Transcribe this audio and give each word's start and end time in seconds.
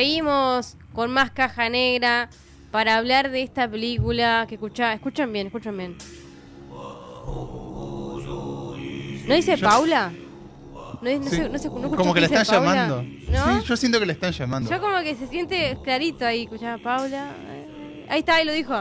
Seguimos 0.00 0.76
con 0.92 1.10
más 1.10 1.30
caja 1.30 1.70
negra 1.70 2.28
para 2.70 2.98
hablar 2.98 3.30
de 3.30 3.40
esta 3.40 3.66
película 3.66 4.44
que 4.46 4.56
escucha, 4.56 4.92
escuchan 4.92 5.32
bien, 5.32 5.46
escuchan 5.46 5.74
bien. 5.74 5.96
¿No 9.26 9.34
dice 9.34 9.56
Paula? 9.56 10.12
No, 11.00 11.10
no 11.18 11.22
Sí. 11.24 11.30
se, 11.30 11.48
no 11.48 11.58
se- 11.58 11.68
no 11.70 11.76
escuchó 11.76 11.96
Como 11.96 12.12
que 12.12 12.20
la 12.20 12.28
dice 12.28 12.42
están 12.42 12.60
llamando. 12.62 13.00
Sí, 13.00 13.66
yo 13.66 13.74
siento 13.78 13.98
que 13.98 14.04
le 14.04 14.12
están 14.12 14.32
llamando. 14.32 14.68
Yo 14.70 14.82
como 14.82 15.00
que 15.00 15.14
se 15.14 15.28
siente 15.28 15.78
clarito 15.82 16.26
ahí, 16.26 16.42
escuchaba 16.42 16.76
Paula. 16.76 17.30
eh, 17.48 18.06
Ahí 18.10 18.18
está, 18.18 18.34
ahí 18.34 18.44
lo 18.44 18.52
dijo. 18.52 18.74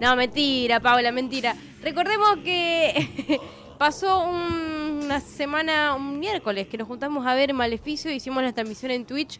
No, 0.00 0.16
mentira, 0.16 0.80
Paula, 0.80 1.12
mentira. 1.12 1.54
Recordemos 1.82 2.38
que 2.42 3.38
pasó 3.78 4.22
un- 4.24 5.02
una 5.04 5.20
semana, 5.20 5.94
un 5.94 6.18
miércoles, 6.18 6.66
que 6.66 6.78
nos 6.78 6.88
juntamos 6.88 7.26
a 7.26 7.34
ver 7.34 7.52
Maleficio, 7.52 8.10
hicimos 8.10 8.42
la 8.42 8.54
transmisión 8.54 8.90
en 8.92 9.04
Twitch. 9.04 9.38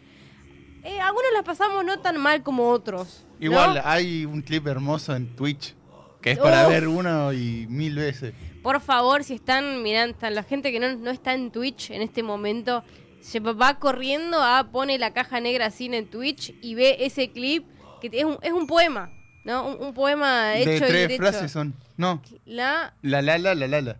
Eh, 0.87 0.99
algunos 1.01 1.29
la 1.35 1.43
pasamos 1.43 1.83
no 1.83 1.99
tan 1.99 2.17
mal 2.17 2.43
como 2.43 2.69
otros. 2.69 3.25
¿no? 3.39 3.45
Igual 3.45 3.81
hay 3.83 4.25
un 4.25 4.41
clip 4.41 4.65
hermoso 4.67 5.15
en 5.15 5.35
Twitch 5.35 5.75
que 6.21 6.31
es 6.31 6.39
para 6.39 6.63
Uf. 6.63 6.69
ver 6.69 6.87
uno 6.87 7.31
y 7.33 7.67
mil 7.69 7.95
veces. 7.95 8.33
Por 8.63 8.81
favor, 8.81 9.23
si 9.23 9.33
están 9.35 9.83
mirando, 9.83 10.17
la 10.29 10.43
gente 10.43 10.71
que 10.71 10.79
no, 10.79 10.95
no 10.95 11.11
está 11.11 11.33
en 11.33 11.51
Twitch 11.51 11.91
en 11.91 12.01
este 12.01 12.23
momento, 12.23 12.83
se 13.21 13.39
va 13.39 13.79
corriendo 13.79 14.41
a 14.41 14.69
pone 14.71 14.97
la 14.97 15.13
caja 15.13 15.39
negra 15.39 15.69
cine 15.71 15.97
en 15.97 16.07
Twitch 16.07 16.53
y 16.61 16.75
ve 16.75 16.97
ese 17.01 17.31
clip 17.31 17.65
que 18.01 18.09
es 18.11 18.23
un, 18.25 18.37
es 18.41 18.51
un 18.53 18.67
poema, 18.67 19.09
¿no? 19.43 19.65
Un, 19.67 19.87
un 19.87 19.93
poema 19.93 20.55
hecho 20.57 20.69
de 20.71 20.79
tres 21.07 21.17
frases 21.17 21.51
son. 21.51 21.73
No, 21.97 22.21
La, 22.45 22.93
la 23.01 23.21
la 23.21 23.37
la 23.37 23.55
la 23.55 23.67
la 23.67 23.81
la. 23.81 23.97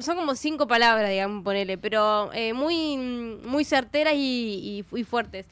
son 0.00 0.16
como 0.16 0.34
cinco 0.34 0.66
palabras, 0.66 1.08
digamos, 1.10 1.44
ponele, 1.44 1.78
pero 1.78 2.32
eh, 2.32 2.52
muy, 2.52 2.96
muy 3.44 3.64
certeras 3.64 4.14
y, 4.14 4.84
y- 4.92 4.98
y 4.98 5.04
fuertes. 5.04 5.46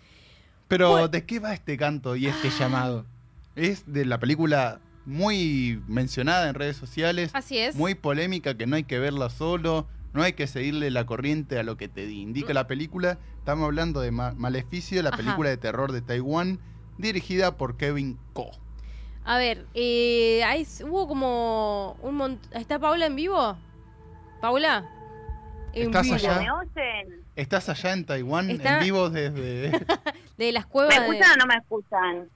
Pero 0.71 0.91
Bueno. 0.93 1.09
¿de 1.09 1.27
qué 1.27 1.41
va 1.41 1.53
este 1.53 1.77
canto 1.77 2.15
y 2.15 2.29
este 2.29 2.49
llamado? 2.49 3.05
Es 3.57 3.93
de 3.93 4.05
la 4.05 4.19
película 4.21 4.79
muy 5.05 5.83
mencionada 5.89 6.49
en 6.49 6.55
redes 6.55 6.77
sociales, 6.77 7.31
Así 7.35 7.59
es. 7.59 7.75
muy 7.75 7.97
polémica 7.97 8.57
que 8.57 8.67
no 8.69 8.77
hay 8.77 8.85
que 8.85 9.01
verla 9.01 9.31
solo, 9.31 9.89
no 10.13 10.23
hay 10.23 10.35
que 10.35 10.47
seguirle 10.47 10.93
la 10.93 11.05
corriente 11.07 11.59
a 11.59 11.65
lo 11.65 11.77
que 11.77 11.89
te 11.89 12.09
indica 12.09 12.55
la 12.55 12.69
película. 12.69 13.19
Estamos 13.39 13.65
hablando 13.65 14.01
de 14.01 14.13
Ma- 14.13 14.33
Maleficio, 14.37 15.03
la 15.03 15.09
Ajá. 15.09 15.17
película 15.17 15.49
de 15.51 15.57
terror 15.57 15.91
de 15.91 16.03
Taiwán, 16.03 16.61
dirigida 16.99 17.57
por 17.57 17.77
Kevin 17.77 18.17
Ko. 18.33 18.53
A 19.25 19.39
ver, 19.39 19.67
eh, 19.75 20.43
hay- 20.45 20.67
hubo 20.85 21.09
como 21.09 21.97
un 22.01 22.15
montón... 22.15 22.49
¿Está 22.53 22.79
Paula 22.79 23.07
en 23.07 23.17
vivo? 23.17 23.59
¿Paula? 24.41 24.89
En 25.73 25.87
¿Estás 25.87 26.05
vivo. 26.05 26.15
allá? 26.17 26.39
¿Me 26.41 26.51
oyen? 26.53 27.21
¿Estás 27.37 27.69
allá 27.69 27.93
en 27.93 28.05
Taiwán 28.05 28.51
Está- 28.51 28.79
en 28.79 28.85
vivo 28.85 29.09
desde 29.11 29.71
De 30.41 30.53
las 30.53 30.65
¿Me 30.65 30.71
cuevas 30.71 30.97
de... 30.97 31.03
escuchan 31.05 31.33
o 31.33 31.37
no 31.37 31.47
me 31.47 31.55
escuchan? 31.57 32.31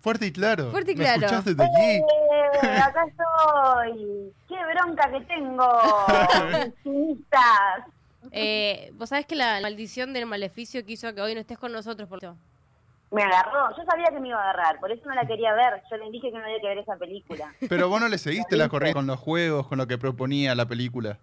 Fuerte 0.00 0.26
y 0.26 0.32
Claro? 0.32 0.70
Fuerte 0.70 0.92
y 0.92 0.94
¿Me 0.94 1.02
claro. 1.02 1.42
desde? 1.42 1.64
¡Eh! 1.96 2.02
Acá 2.80 3.04
estoy. 3.08 4.32
¡Qué 4.48 4.54
bronca 4.72 5.10
que 5.10 5.20
tengo! 5.22 5.68
Eh, 8.32 8.92
Vos 8.94 9.08
sabés 9.08 9.26
que 9.26 9.34
la 9.34 9.58
maldición 9.62 10.12
del 10.12 10.26
maleficio 10.26 10.84
que 10.84 10.92
hizo 10.92 11.12
que 11.14 11.22
hoy 11.22 11.34
no 11.34 11.40
estés 11.40 11.58
con 11.58 11.72
nosotros 11.72 12.08
por 12.08 12.18
eso. 12.22 12.36
Me 13.10 13.22
agarró. 13.24 13.76
Yo 13.76 13.82
sabía 13.84 14.06
que 14.12 14.20
me 14.20 14.28
iba 14.28 14.38
a 14.38 14.50
agarrar, 14.50 14.78
por 14.78 14.92
eso 14.92 15.02
no 15.06 15.14
la 15.14 15.26
quería 15.26 15.52
ver. 15.54 15.82
Yo 15.90 15.96
le 15.96 16.10
dije 16.10 16.30
que 16.30 16.38
no 16.38 16.44
había 16.44 16.60
que 16.60 16.68
ver 16.68 16.78
esa 16.78 16.96
película. 16.96 17.52
Pero 17.68 17.88
vos 17.88 18.00
no 18.00 18.06
le 18.08 18.18
seguiste 18.18 18.56
la 18.56 18.68
corriente 18.68 18.94
con 18.94 19.06
los 19.08 19.18
juegos, 19.18 19.66
con 19.66 19.78
lo 19.78 19.88
que 19.88 19.98
proponía 19.98 20.54
la 20.54 20.66
película. 20.66 21.18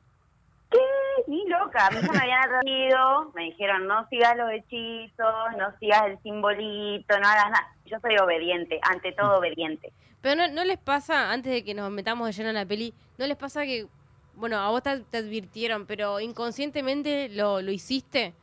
¿Qué? 1.71 1.77
Loca. 1.77 1.87
A 1.87 1.91
mí 1.91 1.97
ya 2.01 2.11
me 2.11 2.17
habían 2.19 2.43
atraído. 2.43 3.31
Me 3.35 3.43
dijeron, 3.45 3.87
no 3.87 4.07
sigas 4.09 4.35
los 4.37 4.51
hechizos, 4.51 5.35
no 5.57 5.77
sigas 5.79 6.03
el 6.07 6.19
simbolito, 6.23 7.19
no 7.19 7.27
hagas 7.27 7.51
nada. 7.51 7.67
Yo 7.85 7.97
soy 8.01 8.17
obediente, 8.17 8.79
ante 8.83 9.11
todo 9.13 9.37
obediente. 9.39 9.91
Pero 10.21 10.35
no, 10.35 10.47
no 10.53 10.63
les 10.65 10.77
pasa, 10.77 11.31
antes 11.31 11.51
de 11.53 11.63
que 11.63 11.73
nos 11.73 11.89
metamos 11.91 12.27
de 12.27 12.33
lleno 12.33 12.49
en 12.49 12.55
la 12.55 12.65
peli, 12.65 12.93
no 13.17 13.27
les 13.27 13.37
pasa 13.37 13.63
que, 13.65 13.87
bueno, 14.35 14.57
a 14.57 14.69
vos 14.69 14.81
te, 14.83 14.99
te 15.01 15.17
advirtieron, 15.17 15.85
pero 15.85 16.19
inconscientemente 16.19 17.29
lo, 17.29 17.61
lo 17.61 17.71
hiciste. 17.71 18.33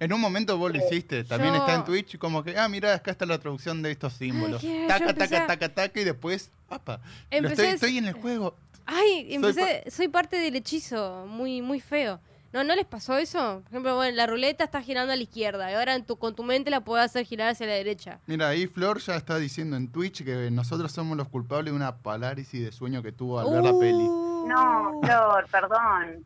En 0.00 0.12
un 0.14 0.20
momento 0.20 0.56
vos 0.56 0.72
lo 0.72 0.78
hiciste, 0.78 1.24
también 1.24 1.52
Yo- 1.52 1.60
está 1.60 1.74
en 1.74 1.84
Twitch, 1.84 2.16
como 2.16 2.42
que, 2.42 2.56
ah, 2.58 2.68
mira, 2.68 2.94
acá 2.94 3.10
está 3.10 3.26
la 3.26 3.38
traducción 3.38 3.82
de 3.82 3.90
estos 3.90 4.14
símbolos. 4.14 4.62
que 4.62 4.82
yo 4.82 4.88
taca, 4.88 5.10
empecé 5.10 5.36
a- 5.36 5.46
taca, 5.46 5.68
taca, 5.68 5.74
taca, 5.74 6.00
y 6.00 6.04
después, 6.04 6.50
apa, 6.70 6.96
lo 7.30 7.36
Empecé 7.36 7.52
estoy, 7.52 7.66
a- 7.66 7.74
estoy 7.74 7.98
en 7.98 8.06
el 8.06 8.14
juego. 8.14 8.56
Ay, 8.86 9.24
Soy 9.24 9.34
empecé, 9.34 9.90
soy, 9.90 10.08
parte 10.08 10.36
del 10.36 10.56
hechizo, 10.56 11.26
muy, 11.26 11.62
muy 11.62 11.80
feo. 11.80 12.20
¿No, 12.52 12.64
¿No 12.64 12.74
les 12.74 12.84
pasó 12.84 13.16
eso? 13.16 13.60
Por 13.62 13.70
ejemplo, 13.70 13.94
bueno, 13.94 14.16
la 14.16 14.26
ruleta 14.26 14.64
está 14.64 14.82
girando 14.82 15.12
a 15.12 15.16
la 15.16 15.22
izquierda 15.22 15.70
y 15.70 15.74
ahora 15.74 15.94
en 15.94 16.04
tu, 16.04 16.16
con 16.16 16.34
tu 16.34 16.42
mente 16.42 16.68
la 16.68 16.80
puedes 16.80 17.06
hacer 17.06 17.24
girar 17.24 17.50
hacia 17.50 17.66
la 17.66 17.74
derecha. 17.74 18.18
Mira, 18.26 18.48
ahí 18.48 18.66
Flor 18.66 18.98
ya 18.98 19.14
está 19.14 19.38
diciendo 19.38 19.76
en 19.76 19.86
Twitch 19.86 20.24
que 20.24 20.50
nosotros 20.50 20.90
somos 20.90 21.16
los 21.16 21.28
culpables 21.28 21.72
de 21.72 21.76
una 21.76 21.96
parálisis 21.96 22.64
de 22.64 22.72
sueño 22.72 23.02
que 23.02 23.12
tuvo 23.12 23.38
al 23.38 23.50
ver 23.52 23.62
la 23.62 23.78
peli. 23.78 24.02
Uh. 24.02 24.46
No, 24.48 25.00
Flor, 25.02 25.46
perdón. 25.50 26.24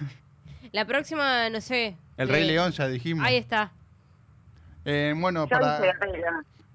La 0.72 0.84
próxima, 0.84 1.48
no 1.48 1.60
sé. 1.60 1.96
El 2.16 2.28
eh, 2.28 2.32
Rey 2.32 2.46
León 2.46 2.72
ya 2.72 2.88
dijimos. 2.88 3.24
Ahí 3.24 3.36
está. 3.36 3.70
Eh, 4.84 5.14
bueno, 5.16 5.46
para, 5.46 5.80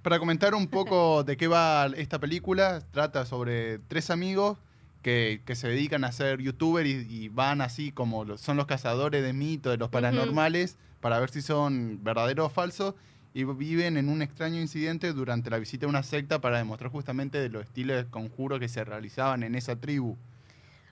para 0.01 0.17
comentar 0.17 0.55
un 0.55 0.67
poco 0.67 1.23
de 1.23 1.35
qué 1.35 1.47
va 1.47 1.87
esta 1.97 2.17
película, 2.17 2.81
trata 2.91 3.25
sobre 3.25 3.79
tres 3.79 4.09
amigos 4.09 4.57
que, 5.01 5.41
que 5.45 5.55
se 5.55 5.67
dedican 5.67 6.03
a 6.03 6.11
ser 6.11 6.39
youtuber 6.41 6.85
y, 6.85 7.07
y 7.09 7.29
van 7.29 7.61
así 7.61 7.91
como 7.91 8.23
los- 8.25 8.41
son 8.41 8.57
los 8.57 8.65
cazadores 8.67 9.23
de 9.23 9.33
mitos, 9.33 9.71
de 9.71 9.77
los 9.77 9.89
paranormales, 9.89 10.77
para 10.99 11.19
ver 11.19 11.29
si 11.31 11.41
son 11.41 12.03
verdaderos 12.03 12.47
o 12.47 12.49
falsos, 12.49 12.93
y 13.33 13.43
viven 13.45 13.95
en 13.97 14.09
un 14.09 14.21
extraño 14.21 14.59
incidente 14.59 15.13
durante 15.13 15.49
la 15.49 15.57
visita 15.57 15.85
a 15.85 15.89
una 15.89 16.03
secta 16.03 16.41
para 16.41 16.57
demostrar 16.57 16.91
justamente 16.91 17.37
de 17.39 17.49
los 17.49 17.63
estilos 17.63 17.97
de 17.97 18.09
conjuro 18.09 18.59
que 18.59 18.67
se 18.67 18.83
realizaban 18.83 19.43
en 19.43 19.55
esa 19.55 19.75
tribu. 19.77 20.17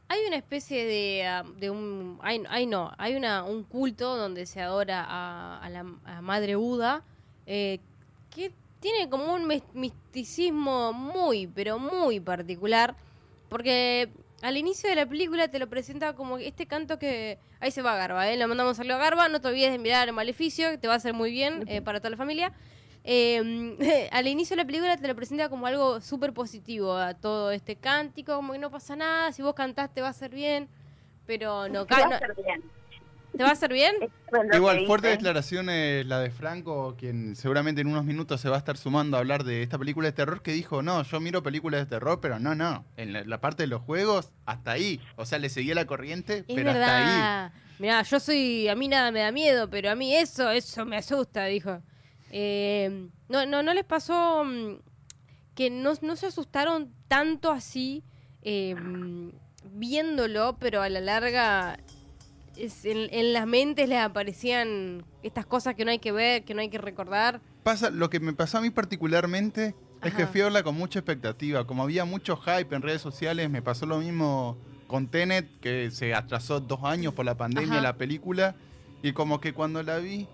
Hay 0.07 0.19
una 0.25 0.37
especie 0.37 0.85
de, 0.85 1.27
ah, 1.27 1.43
de 1.59 1.69
un... 1.69 2.17
Hay, 2.23 2.41
hay 2.49 2.65
no, 2.65 2.91
hay 2.97 3.15
una, 3.15 3.43
un 3.43 3.63
culto 3.63 4.15
donde 4.17 4.45
se 4.47 4.59
adora 4.61 5.03
a, 5.07 5.59
a 5.59 5.69
la 5.69 5.85
a 6.05 6.21
Madre 6.21 6.55
Buda 6.55 7.03
eh, 7.45 7.79
que 8.33 8.51
tiene 8.79 9.07
como 9.09 9.33
un 9.35 9.45
mis- 9.45 9.61
misticismo 9.73 10.93
muy, 10.93 11.45
pero 11.45 11.77
muy 11.77 12.19
particular, 12.19 12.95
porque 13.49 14.09
al 14.41 14.55
inicio 14.57 14.89
de 14.89 14.95
la 14.95 15.05
película 15.05 15.47
te 15.49 15.59
lo 15.59 15.67
presenta 15.67 16.13
como 16.13 16.37
este 16.37 16.65
canto 16.65 16.97
que... 16.99 17.39
Ahí 17.59 17.71
se 17.71 17.81
va 17.81 17.95
Garba, 17.97 18.29
¿eh? 18.29 18.37
Le 18.37 18.47
mandamos 18.47 18.77
saludo 18.77 18.95
a 18.95 18.99
Garba, 18.99 19.27
no 19.27 19.41
te 19.41 19.49
olvides 19.49 19.71
de 19.71 19.79
mirar 19.79 20.09
Maleficio, 20.13 20.69
que 20.71 20.77
te 20.77 20.87
va 20.87 20.93
a 20.93 20.97
hacer 20.97 21.13
muy 21.13 21.31
bien 21.31 21.65
eh, 21.67 21.81
para 21.81 21.99
toda 21.99 22.11
la 22.11 22.17
familia. 22.17 22.53
Eh, 23.03 24.07
al 24.11 24.27
inicio 24.27 24.55
de 24.55 24.63
la 24.63 24.65
película 24.67 24.95
te 24.95 25.07
lo 25.07 25.15
presenta 25.15 25.49
como 25.49 25.67
algo 25.67 25.99
súper 25.99 26.31
positivo 26.33 26.95
a 26.95 27.13
todo 27.15 27.51
este 27.51 27.75
cántico, 27.75 28.35
como 28.35 28.53
que 28.53 28.59
no 28.59 28.71
pasa 28.71 28.95
nada, 28.95 29.31
si 29.33 29.41
vos 29.41 29.55
cantás 29.55 29.93
te 29.93 29.99
va 30.01 30.07
a 30.07 30.11
hacer 30.11 30.33
bien, 30.33 30.69
pero 31.25 31.67
no, 31.67 31.85
Te 31.85 31.95
va 31.95 32.09
ca- 32.09 32.15
a 32.17 32.19
no-. 32.27 32.78
¿Te 33.35 33.43
va 33.43 33.49
a 33.49 33.53
hacer 33.53 33.71
bien? 33.73 33.95
Igual, 34.53 34.79
que 34.79 34.85
fuerte 34.85 35.07
dice. 35.07 35.17
declaraciones 35.17 36.05
la 36.05 36.19
de 36.19 36.31
Franco, 36.31 36.95
quien 36.97 37.35
seguramente 37.35 37.81
en 37.81 37.87
unos 37.87 38.05
minutos 38.05 38.41
se 38.41 38.49
va 38.49 38.55
a 38.55 38.59
estar 38.59 38.77
sumando 38.77 39.17
a 39.17 39.19
hablar 39.19 39.43
de 39.43 39.63
esta 39.63 39.77
película 39.77 40.07
de 40.07 40.13
terror, 40.13 40.41
que 40.41 40.51
dijo, 40.51 40.81
no, 40.81 41.03
yo 41.03 41.19
miro 41.19 41.43
películas 41.43 41.81
de 41.81 41.85
terror, 41.85 42.19
pero 42.21 42.39
no, 42.39 42.55
no, 42.55 42.85
en 42.97 43.13
la, 43.13 43.23
la 43.23 43.41
parte 43.41 43.63
de 43.63 43.67
los 43.67 43.81
juegos, 43.81 44.31
hasta 44.45 44.71
ahí. 44.71 44.99
O 45.15 45.25
sea, 45.25 45.39
le 45.39 45.49
seguía 45.49 45.75
la 45.75 45.85
corriente, 45.85 46.45
Es 46.47 46.55
pero 46.55 46.71
hasta 46.71 47.47
ahí. 47.47 47.51
Mirá, 47.79 48.03
yo 48.03 48.19
soy, 48.19 48.67
a 48.67 48.75
mí 48.75 48.89
nada 48.89 49.09
me 49.11 49.21
da 49.21 49.31
miedo, 49.31 49.69
pero 49.69 49.89
a 49.89 49.95
mí 49.95 50.13
eso, 50.13 50.49
eso 50.51 50.85
me 50.85 50.97
asusta, 50.97 51.45
dijo. 51.45 51.81
Eh, 52.29 53.09
no, 53.29 53.45
no, 53.45 53.63
¿No 53.63 53.73
les 53.73 53.85
pasó 53.85 54.43
mm, 54.43 54.79
que 55.55 55.69
no, 55.69 55.93
no 56.01 56.15
se 56.15 56.27
asustaron 56.27 56.93
tanto 57.07 57.51
así 57.51 58.03
eh, 58.41 58.75
mm, 58.75 59.29
viéndolo, 59.71 60.57
pero 60.59 60.81
a 60.81 60.89
la 60.89 60.99
larga 60.99 61.79
es- 62.59 62.85
en, 62.85 63.07
en 63.13 63.33
las 63.33 63.47
mentes 63.47 63.87
les 63.89 63.99
aparecían 63.99 65.03
estas 65.23 65.45
cosas 65.45 65.75
que 65.75 65.85
no 65.85 65.91
hay 65.91 65.99
que 65.99 66.11
ver, 66.11 66.43
que 66.43 66.53
no 66.53 66.61
hay 66.61 66.69
que 66.69 66.77
recordar? 66.77 67.41
Pasa, 67.63 67.89
lo 67.89 68.09
que 68.09 68.19
me 68.19 68.33
pasó 68.33 68.57
a 68.57 68.61
mí 68.61 68.69
particularmente 68.69 69.75
es 70.03 70.13
que 70.13 70.27
fui 70.27 70.41
a 70.41 70.45
verla 70.45 70.63
con 70.63 70.75
mucha 70.75 70.99
expectativa. 70.99 71.65
Como 71.67 71.83
había 71.83 72.05
mucho 72.05 72.37
hype 72.37 72.73
en 72.75 72.81
redes 72.81 73.01
sociales, 73.01 73.49
me 73.49 73.61
pasó 73.61 73.85
lo 73.85 73.97
mismo 73.99 74.57
con 74.87 75.07
Tenet, 75.07 75.47
que 75.59 75.91
se 75.91 76.13
atrasó 76.13 76.59
dos 76.61 76.83
años 76.83 77.13
por 77.13 77.25
la 77.25 77.35
pandemia 77.35 77.73
Ajá. 77.73 77.81
la 77.81 77.97
película. 77.97 78.55
Y 79.03 79.11
como 79.11 79.39
que 79.41 79.53
cuando 79.53 79.83
la 79.83 79.97
vi, 79.97 80.27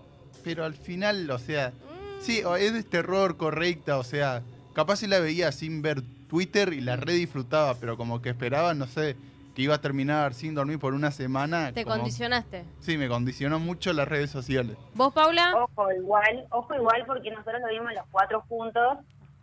pero 0.44 0.64
al 0.64 0.74
final, 0.74 1.28
o 1.30 1.38
sea, 1.38 1.72
sí, 2.20 2.42
o- 2.44 2.56
es 2.56 2.72
de 2.72 2.82
terror 2.84 3.36
correcta, 3.36 3.98
o 3.98 4.04
sea, 4.04 4.42
capaz 4.72 4.96
si 4.96 5.06
la 5.08 5.18
veía 5.18 5.50
sin 5.52 5.82
ver 5.82 6.02
Twitter 6.28 6.72
y 6.72 6.80
la 6.80 6.96
re 6.96 7.12
disfrutaba, 7.14 7.74
pero 7.74 7.96
como 7.96 8.22
que 8.22 8.30
esperaba, 8.30 8.72
no 8.74 8.86
sé, 8.86 9.16
que 9.56 9.62
iba 9.62 9.74
a 9.74 9.80
terminar 9.80 10.34
sin 10.34 10.54
dormir 10.54 10.78
por 10.78 10.92
una 10.92 11.10
semana. 11.10 11.72
Te 11.72 11.82
como- 11.84 11.96
condicionaste. 11.96 12.64
Sí, 12.80 12.98
me 12.98 13.08
condicionó 13.08 13.58
mucho 13.58 13.92
las 13.94 14.06
redes 14.06 14.30
sociales. 14.30 14.76
¿Vos, 14.94 15.14
Paula? 15.14 15.52
Ojo 15.56 15.90
igual, 15.92 16.44
ojo 16.50 16.74
igual 16.74 17.04
porque 17.06 17.30
nosotros 17.30 17.62
lo 17.62 17.68
vimos 17.68 17.92
los 17.94 18.04
cuatro 18.10 18.42
juntos 18.48 18.98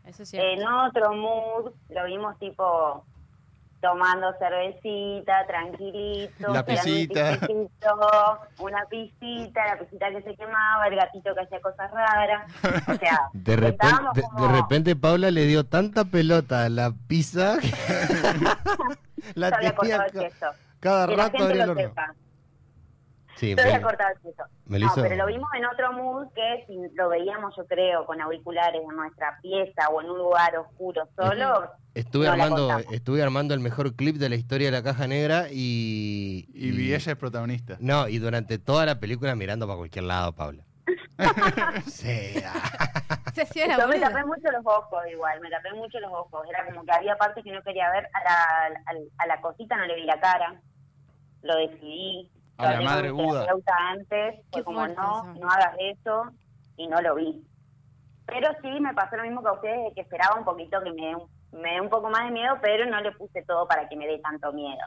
Eso 0.05 0.21
es 0.21 0.29
cierto. 0.29 0.47
en 0.61 0.67
otro 0.67 1.13
mood, 1.13 1.71
lo 1.89 2.05
vimos 2.05 2.37
tipo 2.37 3.03
tomando 3.81 4.27
cervecita, 4.39 5.45
tranquilito, 5.45 6.53
La 6.53 6.63
pisita. 6.63 7.39
una 8.59 8.85
pisita, 8.89 9.65
la 9.65 9.79
pisita 9.79 10.09
que 10.11 10.21
se 10.21 10.35
quemaba, 10.35 10.87
el 10.87 10.95
gatito 10.95 11.33
que 11.35 11.41
hacía 11.41 11.59
cosas 11.59 11.91
raras. 11.91 12.49
O 12.87 12.93
sea, 12.95 13.19
De 13.33 13.55
repente, 13.57 13.85
estábamos 13.87 14.13
de, 14.13 14.21
como- 14.21 14.47
de 14.47 14.53
repente 14.61 14.95
Paula 14.95 15.31
le 15.31 15.45
dio 15.47 15.65
tanta 15.65 16.05
pelota 16.05 16.63
a 16.65 16.69
la 16.69 16.93
pizza 17.07 17.57
que 17.59 17.71
la 19.35 19.47
había 19.47 19.75
cortado 19.75 20.03
el 20.05 20.11
queso. 20.11 20.45
cada 20.79 21.07
Que 21.07 21.15
rato 21.15 21.31
gente 21.31 21.43
abría 21.43 21.63
el 21.63 21.67
lo 21.67 21.71
horno. 21.73 21.87
sepa. 21.89 22.15
Sí, 23.35 23.55
Se 23.55 23.61
había 23.61 23.77
me- 23.77 23.81
cortado 23.83 24.09
el 24.15 24.19
queso. 24.21 24.43
no, 24.67 24.77
hizo- 24.77 25.01
pero 25.01 25.15
lo 25.15 25.25
vimos 25.25 25.49
en 25.57 25.65
otro 25.65 25.91
mood 25.93 26.27
que 26.35 26.65
si 26.67 26.77
lo 26.95 27.09
veíamos, 27.09 27.55
yo 27.57 27.65
creo, 27.65 28.05
con 28.05 28.21
auriculares 28.21 28.79
en 28.87 28.95
nuestra 28.95 29.39
pieza 29.41 29.89
o 29.89 30.01
en 30.01 30.09
un 30.11 30.17
lugar 30.19 30.55
oscuro 30.57 31.07
solo. 31.15 31.67
estuve 31.95 32.27
no 32.27 32.31
armando, 32.33 32.79
estuve 32.91 33.23
armando 33.23 33.53
el 33.55 33.59
mejor 33.59 33.95
clip 33.95 34.17
de 34.17 34.29
la 34.29 34.35
historia 34.35 34.67
de 34.67 34.71
la 34.71 34.83
caja 34.83 35.07
negra 35.07 35.47
y, 35.51 36.47
Y, 36.53 36.71
vi 36.71 36.93
ella 36.93 37.11
es 37.11 37.17
protagonista. 37.17 37.77
no, 37.79 38.07
y 38.07 38.19
durante 38.19 38.59
toda 38.59 38.85
la 38.85 38.99
película 38.99 39.35
mirando 39.35 39.65
para 39.65 39.77
cualquier 39.77 40.05
lado, 40.05 40.31
Paula. 40.33 40.63
sí, 41.87 42.35
Yo 43.79 43.87
me 43.87 43.99
tapé 43.99 44.23
mucho 44.25 44.51
los 44.51 44.65
ojos 44.65 45.03
igual, 45.11 45.39
me 45.41 45.49
tapé 45.49 45.73
mucho 45.73 45.99
los 45.99 46.11
ojos. 46.11 46.47
Era 46.49 46.65
como 46.65 46.85
que 46.85 46.91
había 46.91 47.15
partes 47.15 47.43
que 47.43 47.51
no 47.51 47.61
quería 47.63 47.89
ver. 47.91 48.07
A 48.13 48.23
la, 48.23 48.79
a, 48.85 48.93
a 49.17 49.27
la 49.27 49.41
cosita 49.41 49.75
no 49.77 49.85
le 49.85 49.95
vi 49.95 50.03
la 50.03 50.19
cara. 50.19 50.61
Lo 51.41 51.55
decidí. 51.57 52.29
A 52.57 52.73
la 52.73 52.81
madre 52.81 53.11
Buda. 53.11 53.47
antes. 53.91 54.39
Fue 54.51 54.63
como, 54.63 54.87
no, 54.87 54.93
eso. 54.93 55.33
no 55.39 55.49
hagas 55.49 55.75
eso. 55.79 56.31
Y 56.77 56.87
no 56.87 57.01
lo 57.01 57.15
vi. 57.15 57.43
Pero 58.25 58.49
sí 58.61 58.79
me 58.79 58.93
pasó 58.93 59.17
lo 59.17 59.23
mismo 59.23 59.41
que 59.41 59.49
a 59.49 59.53
ustedes, 59.53 59.83
de 59.85 59.93
que 59.95 60.01
esperaba 60.01 60.37
un 60.37 60.45
poquito 60.45 60.81
que 60.83 60.91
me 60.91 61.07
dé 61.07 61.15
un, 61.15 61.61
me 61.61 61.73
dé 61.73 61.81
un 61.81 61.89
poco 61.89 62.09
más 62.09 62.25
de 62.25 62.31
miedo, 62.31 62.57
pero 62.61 62.85
no 62.85 63.01
le 63.01 63.11
puse 63.11 63.43
todo 63.43 63.67
para 63.67 63.87
que 63.89 63.95
me 63.95 64.07
dé 64.07 64.19
tanto 64.19 64.51
miedo. 64.53 64.81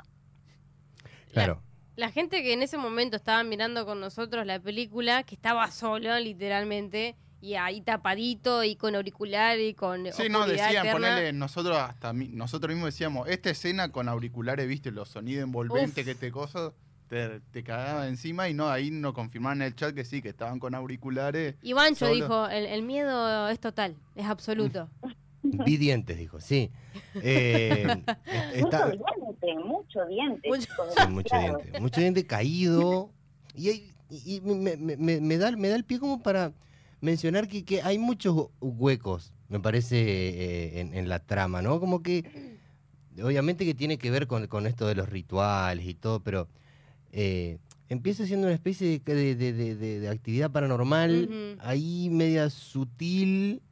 claro. 1.33 1.61
La 1.97 2.11
gente 2.11 2.43
que 2.43 2.53
en 2.53 2.61
ese 2.61 2.77
momento 2.77 3.17
estaba 3.17 3.43
mirando 3.43 3.87
con 3.87 4.01
nosotros 4.01 4.45
la 4.45 4.61
película, 4.61 5.23
que 5.23 5.35
estaba 5.35 5.67
solo, 5.71 6.15
literalmente, 6.19 7.17
y 7.41 7.55
ahí 7.55 7.81
tapadito, 7.83 8.65
y 8.65 8.77
con 8.77 8.95
auricular, 8.97 9.59
y 9.61 9.75
con 9.75 10.11
Sí, 10.13 10.29
no, 10.31 10.47
decían, 10.47 10.71
eterna. 10.71 10.93
ponele, 10.93 11.33
nosotros 11.33 11.77
hasta 11.77 12.13
mi- 12.13 12.29
nosotros 12.29 12.75
mismos 12.75 12.93
decíamos, 12.95 13.29
esta 13.29 13.51
escena 13.51 13.91
con 13.93 14.09
auriculares, 14.09 14.67
viste, 14.67 14.91
los 14.91 15.09
sonidos 15.09 15.45
envolventes 15.45 15.99
Uf. 15.99 16.05
que 16.05 16.15
te 16.15 16.31
coso, 16.33 16.75
te, 17.09 17.41
te 17.53 17.63
cagaba 17.63 18.09
encima 18.09 18.49
y 18.49 18.55
no, 18.55 18.69
ahí 18.69 18.91
nos 18.91 19.13
confirmaron 19.13 19.63
en 19.63 19.69
el 19.69 19.77
chat 19.77 19.95
que 19.95 20.05
sí, 20.05 20.23
que 20.23 20.31
estaban 20.31 20.59
con 20.59 20.75
auriculares. 20.75 21.55
Y 21.63 21.73
Bancho 21.73 22.07
Solo. 22.07 22.15
dijo, 22.15 22.47
el, 22.49 22.65
el 22.67 22.83
miedo 22.83 23.49
es 23.49 23.61
total, 23.61 23.95
es 24.17 24.27
absoluto. 24.27 24.89
Vi 25.43 25.77
dientes, 25.77 26.17
dijo, 26.19 26.41
sí. 26.41 26.73
Eh, 27.23 27.87
está, 28.55 28.87
Mucho 28.87 28.97
diente, 28.97 29.55
mucho 29.65 30.07
diente. 30.07 30.49
Mucho- 30.49 30.73
Sí, 30.97 31.07
mucho 31.09 31.39
diente, 31.39 31.81
mucho 31.81 32.01
diente 32.01 32.27
caído. 32.27 33.11
Y, 33.55 33.69
hay- 33.69 33.93
y- 34.11 34.37
y 34.37 34.41
me, 34.41 34.77
me- 34.77 34.97
me- 34.97 35.21
me 35.21 35.39
da, 35.39 35.53
me 35.53 35.69
da 35.69 35.77
el 35.77 35.85
pie 35.85 36.01
como 36.01 36.23
para 36.23 36.53
mencionar 37.01 37.49
que, 37.49 37.65
que 37.65 37.83
hay 37.83 37.99
muchos 37.99 38.49
huecos, 38.61 39.33
me 39.49 39.61
parece, 39.61 39.99
eh, 40.01 40.81
en, 40.81 40.95
en 40.95 41.09
la 41.09 41.19
trama, 41.21 41.63
¿no? 41.63 41.79
Como 41.81 42.03
que, 42.03 42.25
obviamente 43.23 43.65
que 43.65 43.75
tiene 43.75 43.99
que 43.99 44.11
ver 44.11 44.27
con, 44.27 44.47
con 44.47 44.67
esto 44.67 44.87
de 44.87 44.95
los 44.95 45.09
rituales 45.09 45.87
y 45.87 45.95
todo, 45.95 46.21
pero 46.21 46.49
eh, 47.13 47.59
empieza 47.89 48.27
siendo 48.27 48.47
una 48.47 48.55
especie 48.55 49.01
de, 49.05 49.35
de- 49.35 49.53
de- 49.53 49.77
de- 50.01 50.09
actividad 50.09 50.51
paranormal, 50.51 51.29
ahí 51.61 52.09
media 52.11 52.51
sutil. 52.51 53.63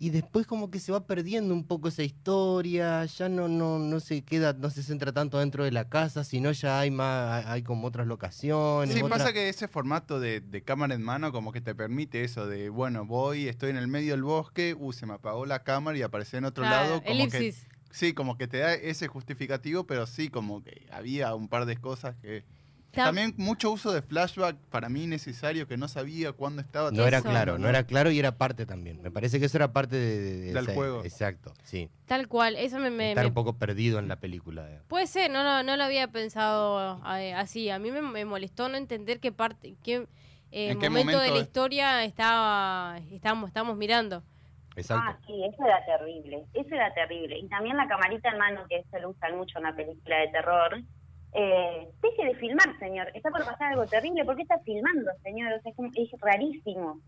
Y 0.00 0.10
después 0.10 0.46
como 0.46 0.70
que 0.70 0.78
se 0.78 0.92
va 0.92 1.06
perdiendo 1.06 1.52
un 1.52 1.64
poco 1.64 1.88
esa 1.88 2.04
historia, 2.04 3.04
ya 3.04 3.28
no, 3.28 3.48
no, 3.48 3.80
no 3.80 3.98
se 3.98 4.22
queda, 4.22 4.52
no 4.52 4.70
se 4.70 4.84
centra 4.84 5.12
tanto 5.12 5.38
dentro 5.40 5.64
de 5.64 5.72
la 5.72 5.88
casa, 5.88 6.22
sino 6.22 6.52
ya 6.52 6.78
hay 6.78 6.90
más, 6.92 7.44
hay 7.46 7.62
como 7.62 7.88
otras 7.88 8.06
locaciones. 8.06 8.94
Sí, 8.94 9.02
otra- 9.02 9.16
pasa 9.18 9.32
que 9.32 9.48
ese 9.48 9.66
formato 9.66 10.20
de, 10.20 10.40
de 10.40 10.62
cámara 10.62 10.94
en 10.94 11.02
mano 11.02 11.32
como 11.32 11.50
que 11.50 11.60
te 11.60 11.74
permite 11.74 12.22
eso 12.22 12.46
de, 12.46 12.68
bueno, 12.68 13.06
voy, 13.06 13.48
estoy 13.48 13.70
en 13.70 13.76
el 13.76 13.88
medio 13.88 14.12
del 14.12 14.22
bosque, 14.22 14.76
uh, 14.78 14.92
se 14.92 15.04
me 15.04 15.14
apagó 15.14 15.46
la 15.46 15.64
cámara 15.64 15.98
y 15.98 16.02
aparece 16.02 16.36
en 16.36 16.44
otro 16.44 16.62
lado. 16.62 17.02
Como 17.02 17.14
elipsis. 17.24 17.64
Que, 17.64 17.76
sí, 17.90 18.12
como 18.12 18.36
que 18.38 18.46
te 18.46 18.58
da 18.58 18.74
ese 18.74 19.08
justificativo, 19.08 19.84
pero 19.84 20.06
sí, 20.06 20.28
como 20.28 20.62
que 20.62 20.86
había 20.92 21.34
un 21.34 21.48
par 21.48 21.66
de 21.66 21.76
cosas 21.76 22.14
que... 22.22 22.44
Tam- 22.98 23.06
También 23.06 23.34
mucho 23.36 23.70
uso 23.70 23.92
de 23.92 24.02
flashback 24.02 24.56
para 24.70 24.88
mí 24.88 25.06
necesario 25.06 25.66
que 25.66 25.76
no 25.76 25.88
sabía 25.88 26.32
cuándo 26.32 26.60
estaba. 26.60 26.90
No 26.90 27.06
era 27.06 27.18
Eso. 27.18 27.28
claro, 27.28 27.58
no 27.58 27.68
era 27.68 27.84
claro 27.84 28.10
y 28.10 28.18
era 28.18 28.32
parte 28.36 28.66
también. 28.66 29.00
Me 29.02 29.10
parece 29.10 29.38
que 29.40 29.46
eso 29.46 29.56
era 29.58 29.72
parte 29.72 29.96
de, 29.96 30.18
de- 30.20 30.36
de 30.38 30.52
Del 30.52 30.66
juego. 30.74 31.04
Exacto, 31.04 31.52
sí. 31.62 31.88
Tal 32.06 32.28
cual, 32.28 32.56
eso 32.56 32.78
me... 32.78 32.90
me- 32.90 33.10
Estar 33.10 33.24
me- 33.24 33.28
un 33.28 33.34
poco 33.34 33.54
perdido 33.58 33.98
en 33.98 34.08
la 34.08 34.16
película. 34.16 34.68
eh. 34.70 34.80
Puede 34.88 35.06
ser, 35.06 35.30
no, 35.30 35.42
no, 35.44 35.62
no 35.62 35.76
lo 35.76 35.84
había 35.84 36.08
pensado 36.08 37.00
eh, 37.16 37.34
así. 37.34 37.70
A 37.70 37.78
mí 37.78 37.90
me, 37.90 38.02
me 38.02 38.24
molestó 38.24 38.68
no 38.68 38.76
entender 38.76 39.20
qué 39.20 39.32
parte, 39.32 39.74
qué 39.82 40.06
eh, 40.50 40.70
¿En 40.70 40.78
qué 40.78 40.88
momento, 40.88 41.20
de 41.20 41.30
la 41.30 41.36
es? 41.36 41.42
historia 41.42 42.04
estaba, 42.04 42.98
estamos, 43.10 43.48
estamos 43.48 43.76
mirando. 43.76 44.22
Exacto. 44.76 45.04
Ah, 45.08 45.18
sí, 45.26 45.32
eso 45.44 45.64
era 45.66 45.84
terrible, 45.84 46.44
eso 46.54 46.74
era 46.74 46.94
terrible. 46.94 47.36
Y 47.38 47.48
también 47.48 47.76
la 47.76 47.88
camarita 47.88 48.28
en 48.30 48.38
mano, 48.38 48.62
que 48.68 48.76
eso 48.76 48.98
lo 49.02 49.10
usan 49.10 49.36
mucho 49.36 49.58
en 49.58 49.64
una 49.66 49.74
película 49.76 50.16
de 50.20 50.28
terror. 50.28 50.80
Eh, 51.34 51.88
deje 52.02 52.24
de 52.26 52.34
filmar, 52.36 52.78
señor. 52.78 53.08
Está 53.14 53.30
por 53.30 53.44
pasar 53.44 53.72
algo 53.72 53.86
terrible. 53.86 54.24
¿Por 54.24 54.36
qué 54.36 54.42
está 54.42 54.58
filmando, 54.60 55.10
señor? 55.22 55.52
O 55.52 55.60
sea, 55.60 55.70
es, 55.70 55.76
como- 55.76 55.90
es 55.94 56.10
rarísimo. 56.20 57.00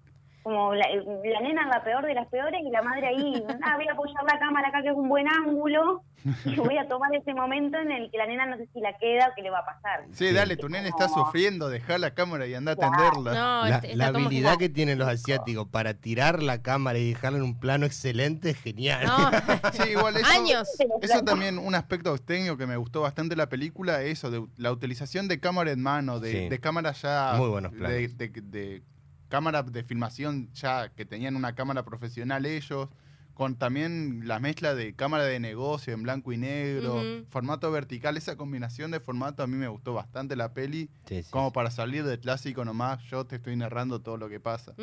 Como 0.43 0.75
la, 0.75 0.87
la 0.89 1.41
nena 1.43 1.67
la 1.69 1.85
peor 1.85 2.07
de 2.07 2.15
las 2.15 2.27
peores 2.29 2.61
y 2.65 2.71
la 2.71 2.81
madre 2.83 3.09
ahí, 3.09 3.45
ah, 3.63 3.77
voy 3.77 3.87
a 3.89 3.93
apoyar 3.93 4.25
la 4.25 4.39
cámara 4.39 4.69
acá 4.69 4.83
que 4.83 4.89
es 4.89 4.95
un 4.97 5.09
buen 5.09 5.27
ángulo 5.29 6.03
y 6.45 6.55
voy 6.57 6.77
a 6.77 6.87
tomar 6.87 7.15
ese 7.15 7.33
momento 7.35 7.79
en 7.79 7.91
el 7.93 8.11
que 8.11 8.19
la 8.19 8.27
nena 8.27 8.45
no 8.47 8.57
sé 8.59 8.67
si 8.75 8.81
la 8.81 8.97
queda 8.99 9.29
o 9.29 9.33
qué 9.35 9.43
le 9.43 9.51
va 9.51 9.61
a 9.61 9.65
pasar. 9.65 10.05
Sí, 10.13 10.33
dale, 10.33 10.57
tu 10.57 10.69
nene 10.69 10.89
está 10.89 11.09
sufriendo, 11.09 11.69
deja 11.71 11.97
la 11.99 12.13
cámara 12.15 12.47
y 12.47 12.55
anda 12.55 12.73
a 12.73 12.75
atenderla. 12.75 13.33
No, 13.35 13.67
la, 13.97 14.13
como- 14.13 14.27
habilidad 14.27 14.57
que 14.59 14.69
tienen 14.69 14.99
los 14.99 15.09
asiáticos 15.09 15.67
para 15.69 15.95
tirar 15.95 16.43
la 16.43 16.63
cámara 16.63 16.99
y 16.99 17.11
dejarla 17.11 17.39
en 17.39 17.45
un 17.45 17.59
plano 17.59 17.87
excelente 17.87 18.51
es 18.51 18.61
genial. 18.61 19.07
No, 19.07 19.31
Sí, 19.73 19.91
igual 19.91 20.17
eso, 20.17 20.27
años. 20.31 20.69
eso 21.01 21.23
también, 21.25 21.59
un 21.59 21.75
aspecto 21.75 22.17
técnico 22.19 22.57
que 22.57 22.67
me 22.67 22.77
gustó 22.77 23.01
bastante 23.03 23.31
de 23.35 23.37
la 23.37 23.49
película, 23.49 24.03
eso, 24.03 24.31
de 24.31 24.45
la 24.59 24.73
utilización 24.73 25.27
de 25.29 25.39
cámara 25.41 25.71
en 25.71 25.83
mano, 25.83 26.21
de, 26.21 26.31
Sí. 26.33 26.49
de 26.49 26.61
cámaras 26.61 27.01
ya... 27.03 27.35
Muy 27.37 27.49
buenos 27.49 27.73
de, 27.73 27.79
planos. 27.79 28.17
de, 28.19 28.29
de 28.29 28.83
cámara 29.31 29.63
de 29.63 29.83
filmación 29.83 30.51
ya, 30.53 30.91
que 30.91 31.07
tenían 31.07 31.37
una 31.37 31.55
cámara 31.55 31.83
profesional 31.87 32.45
ellos, 32.45 32.89
con 33.33 33.57
también 33.57 34.29
la 34.29 34.39
mezcla 34.39 34.75
de 34.75 34.93
cámara 34.95 35.25
de 35.25 35.41
negocio 35.41 35.95
en 35.95 36.03
blanco 36.03 36.31
y 36.33 36.37
negro, 36.37 37.03
formato 37.31 37.71
vertical, 37.73 38.19
esa 38.19 38.37
combinación 38.37 38.91
de 38.91 39.01
formato 39.01 39.43
a 39.43 39.47
mí 39.47 39.57
me 39.57 39.69
gustó 39.69 39.95
bastante 39.95 40.37
la 40.37 40.53
peli, 40.53 40.91
Sí, 41.07 41.23
sí, 41.23 41.31
como 41.31 41.51
para 41.51 41.71
salir 41.71 42.05
del 42.05 42.21
clásico 42.21 42.67
nomás, 42.67 43.03
yo 43.11 43.25
te 43.25 43.37
estoy 43.37 43.57
narrando 43.57 44.01
todo 44.03 44.19
lo 44.19 44.29
que 44.29 44.41
pasa. 44.41 44.75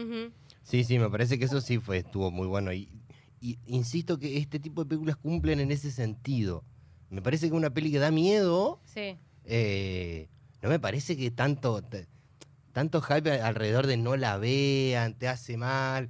Sí, 0.63 0.83
sí, 0.83 0.97
me 0.97 1.07
parece 1.11 1.37
que 1.37 1.45
eso 1.45 1.61
sí 1.61 1.77
fue, 1.77 1.97
estuvo 1.99 2.31
muy 2.31 2.47
bueno. 2.47 2.73
Y, 2.73 2.89
y 3.39 3.59
insisto 3.67 4.17
que 4.17 4.37
este 4.37 4.59
tipo 4.59 4.83
de 4.83 4.89
películas 4.89 5.17
cumplen 5.17 5.59
en 5.59 5.69
ese 5.71 5.91
sentido. 5.91 6.63
Me 7.11 7.21
parece 7.21 7.49
que 7.49 7.53
una 7.55 7.69
peli 7.69 7.91
que 7.91 7.99
da 7.99 8.09
miedo, 8.09 8.81
Sí. 8.85 9.17
eh, 9.45 10.29
no 10.63 10.69
me 10.69 10.79
parece 10.79 11.15
que 11.15 11.29
tanto, 11.29 11.83
tanto 12.77 13.01
hype 13.01 13.41
alrededor 13.41 13.87
de 13.87 13.97
no 13.97 14.15
la 14.17 14.37
vean, 14.37 15.15
te 15.15 15.27
hace 15.27 15.57
mal. 15.57 16.09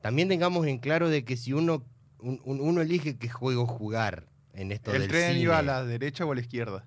También 0.00 0.28
tengamos 0.28 0.66
en 0.66 0.78
claro 0.78 1.08
de 1.08 1.24
que 1.24 1.36
si 1.36 1.52
uno, 1.52 1.84
un- 2.18 2.40
un- 2.44 2.60
uno 2.60 2.80
elige 2.80 3.16
qué 3.16 3.28
juego 3.28 3.64
jugar 3.64 4.24
en 4.54 4.72
esto 4.72 4.92
¿El 4.92 5.02
del 5.02 5.08
tren 5.10 5.28
cine, 5.34 5.40
iba 5.42 5.58
a 5.58 5.62
la 5.62 5.84
derecha 5.84 6.24
o 6.24 6.32
a 6.32 6.34
la 6.34 6.40
izquierda? 6.40 6.84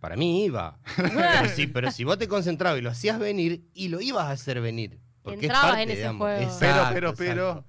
para 0.00 0.16
mí 0.16 0.46
iba. 0.46 0.78
pero, 0.96 1.48
sí, 1.50 1.66
pero 1.66 1.90
si 1.90 2.04
vos 2.04 2.16
te 2.18 2.26
concentrabas 2.26 2.78
y 2.78 2.82
lo 2.82 2.88
hacías 2.88 3.18
venir 3.18 3.60
y 3.74 3.88
lo 3.88 4.00
ibas 4.00 4.24
a 4.24 4.30
hacer 4.30 4.62
venir. 4.62 4.98
Porque 5.22 5.40
es 5.40 5.42
Entrabas 5.44 5.66
parte, 5.68 5.82
en 5.82 5.88
ese 5.90 5.98
digamos. 5.98 6.20
juego. 6.20 6.38
Pero, 6.38 6.50
Exacto, 6.52 6.94
pero, 6.94 7.14
pero... 7.14 7.48
exacto. 7.50 7.64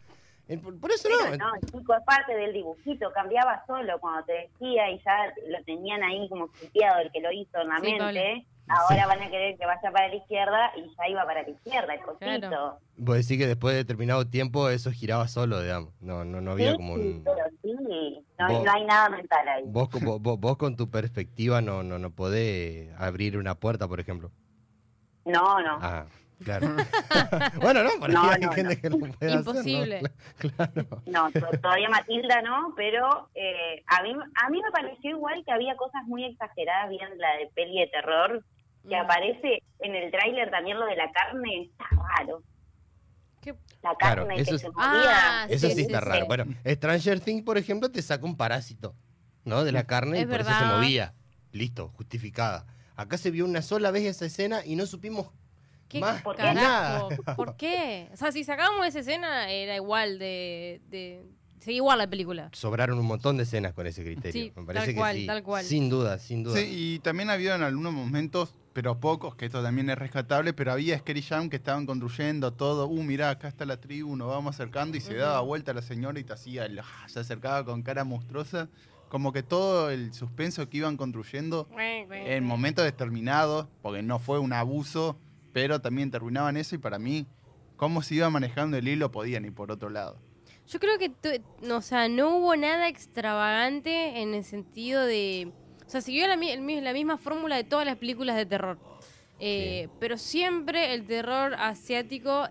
Eh, 0.47 0.57
Por, 0.59 0.79
por 0.79 0.91
eso 0.91 1.09
Pero 1.09 1.31
no. 1.31 1.37
no, 1.37 1.51
chico, 1.71 1.93
es 1.93 2.03
parte 2.05 2.33
del 2.35 2.53
dibujito, 2.53 3.11
cambiaba 3.13 3.63
solo 3.67 3.99
cuando 3.99 4.23
te 4.25 4.33
decía 4.33 4.89
y 4.91 4.99
ya 5.03 5.33
lo 5.49 5.61
tenían 5.65 6.03
ahí 6.03 6.29
como 6.29 6.47
sitiado 6.59 7.01
el 7.01 7.11
que 7.11 7.19
lo 7.19 7.31
hizo 7.33 7.59
en 7.61 7.67
la 7.67 7.75
Sí, 7.77 7.81
mente. 7.81 8.45
Ahora 8.67 9.05
van 9.07 9.21
a 9.21 9.29
querer 9.29 9.57
que 9.57 9.65
vaya 9.65 9.91
para 9.91 10.07
la 10.07 10.15
izquierda 10.15 10.71
y 10.75 10.81
ya 10.95 11.07
iba 11.09 11.23
para 11.25 11.43
la 11.43 11.49
izquierda 11.49 11.93
el 11.93 11.99
cosito. 12.01 12.19
Claro. 12.19 12.79
Vos 12.97 13.15
decís 13.17 13.37
que 13.37 13.45
después 13.47 13.73
de 13.73 13.77
determinado 13.83 14.25
tiempo 14.27 14.69
eso 14.69 14.91
giraba 14.91 15.27
solo, 15.27 15.61
digamos. 15.61 15.93
No, 16.01 16.25
no, 16.25 16.41
no 16.41 16.51
había 16.51 16.71
Sí, 16.71 16.77
como 16.77 16.95
sí, 16.95 17.01
un... 17.01 17.23
pero 17.23 17.45
sí, 17.61 18.23
no, 18.39 18.47
Vos- 18.47 18.63
no 18.65 18.71
hay 18.71 18.85
nada 18.85 19.09
mental 19.09 19.47
ahí. 19.47 19.63
Vos, 19.67 19.89
vos, 20.01 20.19
vos- 20.21 20.39
vos 20.39 20.57
con 20.57 20.75
tu 20.75 20.89
perspectiva 20.89 21.61
no, 21.61 21.83
no, 21.83 21.99
no 21.99 22.09
podés 22.09 22.89
abrir 22.97 23.37
una 23.37 23.55
puerta, 23.55 23.87
por 23.87 23.99
ejemplo. 23.99 24.31
No, 25.25 25.59
no. 25.61 25.77
Ah, 25.81 26.05
claro. 26.43 26.67
bueno, 27.61 27.83
no, 27.83 28.07
No, 28.07 28.29
hay 28.31 28.41
no, 28.41 28.51
gente 28.51 28.79
que 28.81 28.89
lo 28.89 28.97
puede 28.99 29.13
hacer, 29.13 29.29
¿no? 29.31 29.37
Imposible. 29.39 30.01
Claro. 30.37 31.01
No, 31.05 31.31
to- 31.31 31.59
todavía 31.61 31.89
Matilda 31.89 32.41
no, 32.41 32.73
pero 32.75 33.29
eh, 33.35 33.83
a 33.87 34.01
mí 34.03 34.13
a 34.43 34.49
mí 34.49 34.61
me 34.61 34.71
pareció 34.71 35.11
igual 35.11 35.43
que 35.45 35.51
había 35.51 35.75
cosas 35.75 36.03
muy 36.07 36.25
exageradas 36.25 36.89
viendo 36.89 37.15
la 37.17 37.37
de 37.37 37.47
peli 37.53 37.79
de 37.79 37.87
terror, 37.87 38.43
que 38.87 38.95
Mm. 38.95 38.99
aparece 39.05 39.63
en 39.79 39.95
el 39.95 40.11
tráiler 40.11 40.49
también 40.51 40.79
lo 40.79 40.85
de 40.85 40.95
la 40.95 41.11
carne, 41.11 41.63
está 41.63 41.85
raro. 42.17 42.41
¿Qué? 43.41 43.53
La 43.83 43.95
Claro, 43.95 44.23
carne 44.27 44.41
eso 44.41 44.51
que 44.51 44.55
es- 44.55 44.61
se 44.61 44.67
Ah, 44.75 44.91
movía. 45.47 45.55
Eso 45.55 45.69
sí, 45.69 45.75
sí, 45.75 45.81
está 45.81 45.99
sí, 45.99 46.05
raro. 46.05 46.21
sí. 46.21 46.27
Bueno, 46.27 46.45
Stranger 46.65 47.19
Things, 47.19 47.43
por 47.43 47.57
ejemplo, 47.57 47.91
te 47.91 48.01
saca 48.01 48.25
un 48.25 48.35
parásito. 48.37 48.95
¿no? 49.43 49.63
De 49.63 49.71
la 49.71 49.85
carne 49.85 50.21
y 50.21 50.25
por 50.25 50.41
eso 50.41 50.49
se 50.57 50.65
movía. 50.65 51.13
Listo, 51.51 51.89
justificada. 51.89 52.65
Acá 52.95 53.15
se 53.19 53.29
vio 53.29 53.45
una 53.45 53.61
sola 53.61 53.91
vez 53.91 54.03
esa 54.05 54.25
escena 54.25 54.65
y 54.65 54.75
no 54.75 54.87
supimos 54.87 55.29
¿Qué 55.87 55.99
más 55.99 56.23
¿Por 56.23 56.35
qué? 56.35 56.41
carajo? 56.41 57.09
nada. 57.11 57.35
¿Por 57.35 57.55
qué? 57.55 58.09
O 58.11 58.17
sea, 58.17 58.31
si 58.31 58.43
sacábamos 58.43 58.87
esa 58.87 59.01
escena, 59.01 59.51
era 59.51 59.75
igual 59.75 60.17
de. 60.17 60.81
de 60.87 61.23
seguía 61.59 61.77
igual 61.77 61.97
la 61.97 62.07
película. 62.09 62.49
Sobraron 62.53 62.97
un 62.99 63.05
montón 63.05 63.37
de 63.37 63.43
escenas 63.43 63.73
con 63.73 63.87
ese 63.87 64.03
criterio. 64.03 64.31
Sí, 64.45 64.53
Me 64.55 64.65
parece 64.65 64.85
tal 64.87 64.93
que 64.93 64.99
cual, 64.99 65.15
sí. 65.15 65.25
tal 65.27 65.43
cual. 65.43 65.65
Sin 65.65 65.89
duda, 65.89 66.19
sin 66.19 66.43
duda. 66.43 66.57
Sí, 66.57 66.65
y 66.95 66.99
también 66.99 67.29
había 67.29 67.55
en 67.55 67.63
algunos 67.63 67.93
momentos, 67.93 68.53
pero 68.73 68.99
pocos, 68.99 69.35
que 69.35 69.45
esto 69.45 69.63
también 69.63 69.89
es 69.89 69.97
rescatable, 69.97 70.53
pero 70.53 70.71
había 70.71 70.97
Scary 70.99 71.21
Jam 71.21 71.49
que 71.49 71.55
estaban 71.55 71.85
construyendo 71.85 72.53
todo. 72.53 72.87
Uh, 72.87 73.03
mirá, 73.03 73.29
acá 73.29 73.47
está 73.47 73.65
la 73.65 73.77
tribu, 73.79 74.15
nos 74.15 74.27
vamos 74.27 74.55
acercando 74.55 74.97
y 74.97 75.01
se 75.01 75.11
Ujú. 75.13 75.21
daba 75.21 75.39
vuelta 75.41 75.73
la 75.73 75.81
señora 75.81 76.19
y 76.19 76.23
te 76.23 76.33
hacía, 76.33 76.65
el- 76.65 76.79
ah, 76.79 76.83
se 77.07 77.19
acercaba 77.19 77.63
con 77.65 77.81
cara 77.83 78.03
monstruosa. 78.03 78.69
Como 79.09 79.31
que 79.31 79.43
todo 79.43 79.91
el 79.91 80.13
suspenso 80.13 80.67
que 80.67 80.77
iban 80.77 80.97
construyendo 80.97 81.69
en 81.77 82.43
momentos 82.43 82.83
determinados, 82.83 83.67
porque 83.81 84.01
no 84.01 84.19
fue 84.19 84.39
un 84.39 84.51
abuso, 84.51 85.17
pero 85.53 85.79
también 85.79 86.11
terminaban 86.11 86.57
eso 86.57 86.75
y 86.75 86.79
para 86.79 86.99
mí, 86.99 87.27
cómo 87.77 88.01
se 88.01 88.15
iba 88.15 88.29
manejando 88.29 88.75
el 88.77 88.87
hilo 88.87 89.11
podían 89.11 89.45
ir 89.45 89.53
por 89.53 89.71
otro 89.71 89.89
lado. 89.89 90.17
Yo 90.67 90.79
creo 90.79 90.97
que, 90.97 91.09
tu- 91.09 91.43
no, 91.61 91.77
o 91.77 91.81
sea, 91.81 92.07
no 92.07 92.37
hubo 92.37 92.55
nada 92.55 92.87
extravagante 92.87 94.21
en 94.21 94.33
el 94.33 94.43
sentido 94.43 95.05
de... 95.05 95.51
O 95.85 95.89
sea, 95.89 96.01
siguió 96.01 96.27
la, 96.27 96.35
la 96.35 96.93
misma 96.93 97.17
fórmula 97.17 97.55
de 97.55 97.63
todas 97.63 97.85
las 97.85 97.97
películas 97.97 98.35
de 98.35 98.45
terror. 98.47 98.79
Eh, 99.39 99.89
Pero 99.99 100.17
siempre 100.17 100.93
el 100.93 101.05
terror 101.05 101.53
asiático 101.55 102.47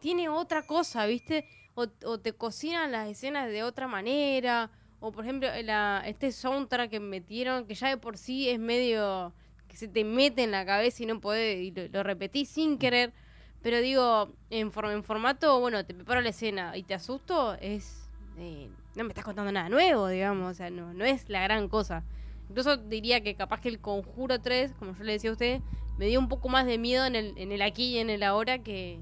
tiene 0.00 0.28
otra 0.28 0.62
cosa, 0.66 1.06
¿viste? 1.06 1.48
O, 1.74 1.86
o 2.04 2.18
te 2.18 2.32
cocinan 2.34 2.92
las 2.92 3.08
escenas 3.08 3.48
de 3.48 3.62
otra 3.62 3.86
manera. 3.86 4.70
O, 5.00 5.10
por 5.10 5.24
ejemplo, 5.24 5.48
la, 5.62 6.02
este 6.06 6.32
soundtrack 6.32 6.90
que 6.90 7.00
metieron, 7.00 7.66
que 7.66 7.74
ya 7.74 7.88
de 7.88 7.96
por 7.96 8.18
sí 8.18 8.50
es 8.50 8.58
medio... 8.58 9.32
que 9.68 9.76
se 9.76 9.88
te 9.88 10.04
mete 10.04 10.42
en 10.42 10.50
la 10.50 10.66
cabeza 10.66 11.02
y 11.02 11.06
no 11.06 11.20
podés... 11.20 11.58
Y 11.58 11.70
lo, 11.70 11.88
lo 11.88 12.02
repetís 12.02 12.50
sin 12.50 12.76
querer. 12.76 13.14
Pero 13.62 13.80
digo, 13.80 14.32
en, 14.50 14.70
for- 14.70 14.90
en 14.90 15.02
formato, 15.02 15.58
bueno, 15.60 15.84
te 15.84 15.94
preparo 15.94 16.20
la 16.20 16.28
escena 16.30 16.76
y 16.76 16.82
te 16.84 16.94
asusto, 16.94 17.54
es... 17.54 18.08
eh, 18.38 18.68
no 18.94 19.04
me 19.04 19.08
estás 19.10 19.24
contando 19.24 19.50
nada 19.52 19.68
nuevo, 19.68 20.08
digamos, 20.08 20.50
o 20.52 20.54
sea, 20.54 20.70
no, 20.70 20.94
no 20.94 21.04
es 21.04 21.28
la 21.28 21.42
gran 21.42 21.68
cosa. 21.68 22.04
Incluso 22.48 22.76
diría 22.76 23.22
que 23.22 23.34
capaz 23.34 23.60
que 23.60 23.68
el 23.68 23.80
Conjuro 23.80 24.40
3, 24.40 24.72
como 24.78 24.96
yo 24.96 25.02
le 25.04 25.12
decía 25.12 25.30
a 25.30 25.32
usted, 25.32 25.60
me 25.98 26.06
dio 26.06 26.18
un 26.20 26.28
poco 26.28 26.48
más 26.48 26.64
de 26.66 26.78
miedo 26.78 27.04
en 27.04 27.14
el, 27.16 27.34
en 27.36 27.50
el 27.52 27.60
aquí 27.62 27.96
y 27.96 27.98
en 27.98 28.08
el 28.08 28.22
ahora 28.22 28.58
que, 28.58 29.00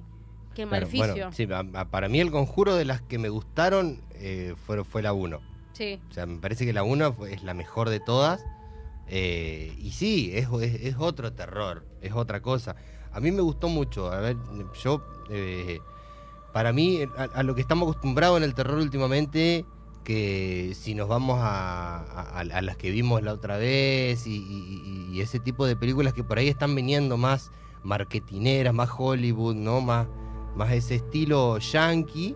que 0.55 0.63
el 0.63 0.69
Claro, 0.69 0.87
Maleficio. 0.87 1.07
bueno, 1.15 1.33
sí, 1.33 1.47
a- 1.53 1.81
a- 1.81 1.91
para 1.91 2.09
mí 2.09 2.21
el 2.21 2.31
conjuro 2.31 2.75
de 2.75 2.85
las 2.87 3.03
que 3.03 3.19
me 3.19 3.29
gustaron 3.29 4.01
eh, 4.15 4.55
fue, 4.67 4.83
fue 4.85 5.03
la 5.03 5.13
1. 5.13 5.41
Sí. 5.75 6.01
O 6.09 6.13
sea, 6.15 6.25
me 6.27 6.39
parece 6.39 6.65
que 6.65 6.73
la 6.73 6.83
1 6.85 7.27
es 7.27 7.43
la 7.43 7.53
mejor 7.55 7.91
de 7.91 8.01
todas. 8.01 8.43
Eh, 9.07 9.75
y 9.79 9.91
sí, 9.93 10.31
es, 10.35 10.49
es- 10.63 10.81
es 10.83 10.97
otro 10.99 11.33
terror, 11.35 11.85
es 12.01 12.13
otra 12.15 12.41
cosa. 12.41 12.75
A 13.15 13.21
mí 13.21 13.31
me 13.33 13.41
gustó 13.41 13.69
mucho. 13.69 14.11
A 14.13 14.19
ver, 14.21 14.37
yo. 14.83 15.01
eh, 15.31 15.81
para 16.53 16.73
mí, 16.73 17.01
a, 17.35 17.43
lo 17.43 17.55
que 17.57 17.61
estamos 17.61 17.89
acostumbrados 17.89 18.37
en 18.37 18.45
el 18.45 18.55
terror 18.55 18.79
últimamente, 18.79 19.65
que 20.05 20.73
si 20.79 20.95
nos 20.95 21.09
vamos 21.09 21.39
a, 21.41 22.39
a- 22.39 22.45
las 22.63 22.77
que 22.77 22.91
vimos 22.91 23.23
la 23.23 23.33
otra 23.33 23.57
vez 23.57 24.27
y, 24.27 24.37
y- 24.37 25.09
y 25.13 25.21
ese 25.21 25.41
tipo 25.41 25.67
de 25.67 25.75
películas 25.75 26.13
que 26.13 26.23
por 26.23 26.39
ahí 26.39 26.49
están 26.49 26.75
viniendo 26.75 27.17
más 27.17 27.51
marketineras, 27.83 28.73
más 28.75 28.89
Hollywood, 28.97 29.55
¿no? 29.57 29.81
Más, 29.81 30.07
más 30.57 30.73
ese 30.73 30.97
estilo 30.97 31.59
yankee. 31.59 32.35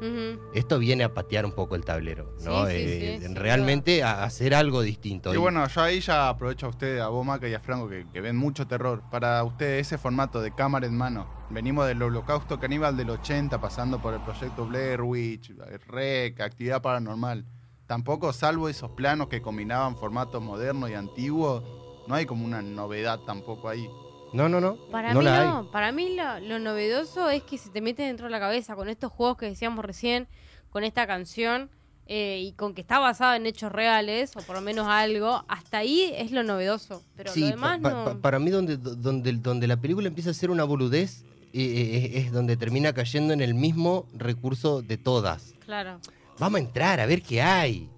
Esto 0.55 0.79
viene 0.79 1.05
a 1.05 1.15
patear 1.15 1.45
un 1.47 1.53
poco 1.53 1.75
el 1.75 1.85
tablero, 1.85 2.35
¿no? 2.45 2.67
Sí, 2.67 2.73
Eh, 2.75 3.19
sí, 3.23 3.35
realmente 3.35 4.03
a 4.03 4.25
hacer 4.25 4.55
algo 4.55 4.83
distinto. 4.83 5.33
Y 5.33 5.37
Y- 5.37 5.39
bueno, 5.39 5.67
yo 5.69 5.81
ahí 5.83 6.01
ya 6.01 6.29
aprovecho 6.29 6.67
a 6.67 6.69
usted, 6.71 6.99
a 6.99 7.09
vos, 7.09 7.25
Maca 7.25 7.49
y 7.49 7.55
a 7.55 7.61
Franco, 7.61 7.89
que, 7.89 8.07
que 8.13 8.21
ven 8.21 8.37
mucho 8.37 8.67
terror. 8.67 9.03
Para 9.11 9.43
usted, 9.45 9.79
ese 9.79 9.99
formato 9.99 10.41
de 10.41 10.55
cámara 10.55 10.87
en 10.87 10.97
mano. 10.97 11.27
Venimos 11.51 11.87
del 11.87 12.03
holocausto 12.03 12.59
caníbal 12.61 12.97
del 12.97 13.11
80, 13.11 13.61
pasando 13.61 14.01
por 14.03 14.13
el 14.15 14.21
proyecto 14.21 14.67
Blair 14.67 15.01
Witch, 15.03 15.53
REC, 15.87 16.41
actividad 16.41 16.83
paranormal. 16.83 17.47
Tampoco, 17.87 18.33
salvo 18.35 18.69
esos 18.69 18.91
planos 18.91 19.29
que 19.29 19.41
combinaban 19.41 19.97
formatos 19.97 20.43
modernos 20.43 20.91
y 20.91 20.95
antiguos, 20.95 21.63
no 22.07 22.15
hay 22.15 22.27
como 22.27 22.45
una 22.45 22.61
novedad 22.61 23.21
tampoco 23.21 23.69
ahí. 23.69 23.89
No, 24.33 24.49
no, 24.49 24.61
no. 24.61 24.77
Para 24.91 25.13
no 25.15 25.21
mí 25.21 25.25
la 25.25 25.45
no, 25.45 25.71
para 25.71 25.91
mí 25.93 26.15
lo, 26.15 26.41
lo 26.41 26.59
novedoso 26.59 27.31
es 27.31 27.43
que 27.43 27.57
se 27.59 27.71
te 27.71 27.81
mete 27.81 28.03
dentro 28.03 28.27
de 28.27 28.31
la 28.31 28.41
cabeza 28.41 28.75
con 28.77 28.89
estos 28.89 29.11
juegos 29.13 29.39
que 29.39 29.47
decíamos 29.47 29.85
recién, 29.85 30.29
con 30.71 30.85
esta 30.85 31.07
canción 31.07 31.71
eh, 32.07 32.41
y 32.43 32.53
con 32.53 32.75
que 32.75 32.81
está 32.81 32.99
basada 32.99 33.37
en 33.37 33.47
hechos 33.47 33.71
reales, 33.73 34.33
o 34.37 34.41
por 34.41 34.57
lo 34.57 34.63
menos 34.63 34.87
algo, 34.89 35.45
hasta 35.49 35.79
ahí 35.79 36.13
es 36.17 36.31
lo 36.33 36.43
novedoso. 36.43 37.03
Pero 37.17 37.33
Sí, 37.33 37.41
lo 37.41 37.47
demás 37.49 37.81
pa- 37.81 37.91
no. 37.91 38.05
pa- 38.05 38.15
para 38.21 38.39
mí 38.39 38.51
donde, 38.51 38.77
donde, 38.79 39.33
donde 39.33 39.67
la 39.67 39.77
película 39.79 40.09
empieza 40.09 40.31
a 40.31 40.35
ser 40.35 40.51
una 40.51 40.65
boludez 40.65 41.25
eh, 41.53 41.61
eh, 41.63 42.11
es 42.19 42.33
donde 42.33 42.57
termina 42.57 42.93
cayendo 42.93 43.33
en 43.33 43.41
el 43.41 43.55
mismo 43.55 44.07
recurso 44.15 44.83
de 44.83 44.97
todas. 44.99 45.55
Claro. 45.65 46.01
Vamos 46.39 46.61
a 46.61 46.65
entrar 46.65 47.01
a 47.01 47.07
ver 47.07 47.23
qué 47.23 47.41
hay. 47.43 47.89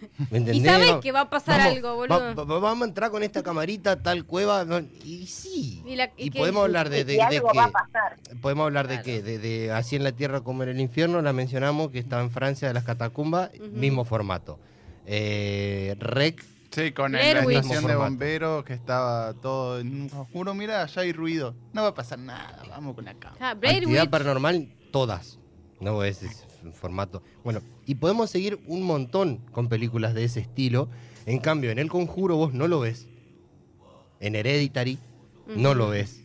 ¿Me 0.30 0.38
Y 0.54 0.60
sabes 0.64 0.96
que 1.02 1.10
va 1.12 1.22
a 1.22 1.30
pasar 1.30 1.58
vamos- 1.58 1.74
algo, 1.76 1.94
boludo. 1.96 2.34
va- 2.46 2.58
vamos 2.60 2.82
a 2.82 2.88
entrar 2.88 3.10
con 3.10 3.22
esta 3.22 3.42
camarita, 3.42 4.02
tal 4.02 4.24
cueva. 4.24 4.64
no, 4.64 4.78
y 4.78 5.26
sí. 5.26 5.82
Y 5.86 5.96
la- 5.96 6.10
y 6.16 6.26
y 6.26 6.30
que- 6.30 6.38
podemos 6.38 6.62
hablar 6.64 6.88
de, 6.90 7.04
de, 7.04 7.14
y 7.14 7.16
de 7.16 7.22
algo 7.22 7.48
que- 7.50 7.58
va 7.58 7.64
a 7.64 7.70
pasar. 7.70 8.16
Podemos 8.42 8.64
hablar 8.66 8.88
de 8.88 9.02
qué, 9.02 9.22
de, 9.22 9.38
de 9.38 9.72
Así 9.72 9.96
en 9.96 10.04
la 10.04 10.12
Tierra 10.12 10.40
como 10.42 10.62
en 10.62 10.68
el 10.70 10.80
Infierno, 10.80 11.22
la 11.22 11.32
mencionamos, 11.32 11.90
que 11.90 11.98
está 11.98 12.20
en 12.20 12.30
Francia, 12.30 12.68
de 12.68 12.74
las 12.74 12.84
catacumbas, 12.84 13.50
mismo 13.72 14.04
formato. 14.04 14.58
Eh, 15.06 15.96
Rec, 15.98 16.44
Sí, 16.72 16.92
con 16.92 17.14
el- 17.14 17.34
la 17.34 17.40
estación 17.40 17.86
de 17.86 17.94
bomberos 17.96 18.64
que 18.64 18.74
estaba 18.74 19.32
todo 19.34 19.78
en 19.78 20.02
un 20.02 20.10
oscuro. 20.14 20.52
Mira, 20.52 20.82
allá 20.82 21.02
hay 21.02 21.12
ruido. 21.12 21.54
No 21.72 21.82
va 21.82 21.88
a 21.88 21.94
pasar 21.94 22.18
nada, 22.18 22.62
vamos 22.68 22.94
con 22.94 23.04
la 23.06 23.14
cámara. 23.14 23.38
Ah, 23.40 23.50
Actividad 23.52 24.02
Witch, 24.02 24.10
Paranormal, 24.10 24.68
todas. 24.92 25.38
No 25.80 26.02
ese 26.04 26.26
es 26.26 26.44
el 26.64 26.72
formato. 26.74 27.22
Bueno, 27.44 27.62
y 27.86 27.94
podemos 27.96 28.28
seguir 28.30 28.58
un 28.66 28.82
montón 28.82 29.38
con 29.52 29.68
películas 29.68 30.12
de 30.14 30.24
ese 30.24 30.40
estilo. 30.40 30.88
En 31.24 31.38
cambio, 31.38 31.70
en 31.70 31.78
El 31.78 31.88
Conjuro 31.88 32.36
vos 32.36 32.52
no 32.52 32.68
lo 32.68 32.80
ves. 32.80 33.06
En 34.20 34.34
Hereditary 34.34 34.98
no 35.56 35.74
lo 35.74 35.88
ves. 35.88 36.20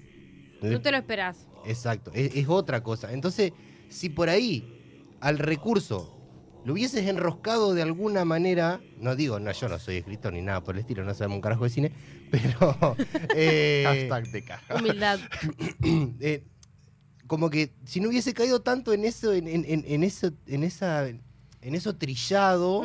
no 0.62 0.82
te 0.82 0.92
lo 0.92 0.98
esperás. 0.98 1.48
Exacto, 1.66 2.12
es, 2.14 2.36
es 2.36 2.48
otra 2.50 2.82
cosa. 2.84 3.14
Entonces, 3.14 3.54
si 3.90 4.10
por 4.10 4.30
ahí 4.30 5.06
al 5.20 5.38
recurso 5.38 6.18
lo 6.66 6.74
hubieses 6.74 7.08
enroscado 7.08 7.74
de 7.74 7.82
alguna 7.84 8.24
manera, 8.26 8.82
no 8.98 9.16
digo, 9.16 9.40
no, 9.40 9.52
yo 9.52 9.68
no 9.70 9.78
soy 9.80 9.98
escritor 9.98 10.34
ni 10.34 10.42
nada 10.42 10.64
por 10.64 10.76
el 10.76 10.82
estilo, 10.82 11.04
no 11.04 11.14
sabemos 11.14 11.36
un 11.38 11.42
carajo 11.42 11.64
de 11.64 11.70
cine, 11.72 11.92
pero 12.32 12.96
eh, 13.36 13.84
Hashtag 13.86 14.32
de 14.32 14.44
caja. 14.44 14.76
Humildad. 14.76 15.20
eh, 16.20 16.44
como 17.28 17.50
que 17.50 17.74
si 17.86 18.00
no 18.00 18.10
hubiese 18.10 18.34
caído 18.34 18.62
tanto 18.62 18.94
en 18.94 19.06
eso, 19.06 19.34
en, 19.34 19.48
en- 19.48 19.66
en- 19.68 19.86
en 19.88 20.04
eso, 20.04 20.32
en 20.48 20.64
esa, 20.64 21.08
en 21.62 21.76
eso 21.76 21.96
trillado, 21.96 22.84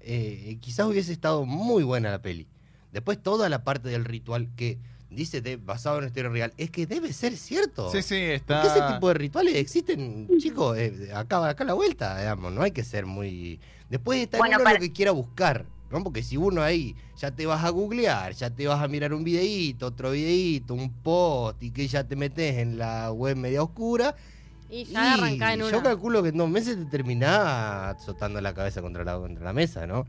eh, 0.00 0.58
quizás 0.60 0.86
hubiese 0.86 1.12
estado 1.12 1.44
muy 1.46 1.82
buena 1.82 2.10
la 2.10 2.22
peli. 2.22 2.46
Después 2.92 3.22
toda 3.22 3.48
la 3.48 3.64
parte 3.64 3.88
del 3.88 4.04
ritual 4.04 4.48
que 4.56 4.78
dice 5.10 5.40
de, 5.40 5.56
basado 5.56 5.96
en 5.96 6.00
una 6.00 6.06
historia 6.08 6.30
real, 6.30 6.52
es 6.56 6.70
que 6.70 6.86
debe 6.86 7.12
ser 7.12 7.36
cierto. 7.36 7.90
Sí, 7.90 8.02
sí, 8.02 8.14
Porque 8.46 8.66
ese 8.68 8.78
está. 8.78 8.94
tipo 8.94 9.08
de 9.08 9.14
rituales 9.14 9.54
existen, 9.56 10.28
chicos, 10.38 10.76
eh, 10.78 11.10
acá, 11.14 11.48
acá 11.48 11.64
a 11.64 11.66
la 11.66 11.74
vuelta, 11.74 12.18
digamos, 12.18 12.52
no 12.52 12.62
hay 12.62 12.70
que 12.72 12.84
ser 12.84 13.06
muy... 13.06 13.58
Después 13.88 14.20
está 14.20 14.36
en 14.36 14.40
Bueno, 14.40 14.56
uno 14.56 14.64
para- 14.64 14.74
lo 14.78 14.80
que 14.82 14.92
quiera 14.92 15.12
buscar, 15.12 15.64
¿no? 15.90 16.04
Porque 16.04 16.22
si 16.22 16.36
uno 16.36 16.62
ahí 16.62 16.94
ya 17.16 17.30
te 17.30 17.46
vas 17.46 17.64
a 17.64 17.70
googlear, 17.70 18.34
ya 18.34 18.50
te 18.50 18.66
vas 18.66 18.82
a 18.82 18.88
mirar 18.88 19.14
un 19.14 19.24
videíto, 19.24 19.86
otro 19.86 20.10
videíto, 20.10 20.74
un 20.74 20.92
post, 20.92 21.62
y 21.62 21.70
que 21.70 21.88
ya 21.88 22.04
te 22.04 22.14
metes 22.14 22.58
en 22.58 22.76
la 22.76 23.10
web 23.10 23.36
media 23.36 23.62
oscura, 23.62 24.14
Y 24.68 24.84
ya 24.84 25.14
arrancá 25.14 25.54
en 25.54 25.60
yo 25.60 25.68
una. 25.68 25.82
calculo 25.82 26.22
que 26.22 26.28
en 26.30 26.36
dos 26.36 26.48
meses 26.48 26.76
te 26.76 26.84
terminás 26.86 27.96
azotando 27.96 28.40
la 28.40 28.52
cabeza 28.54 28.82
contra 28.82 29.04
la, 29.04 29.16
contra 29.16 29.44
la 29.44 29.52
mesa, 29.52 29.86
¿no? 29.86 30.04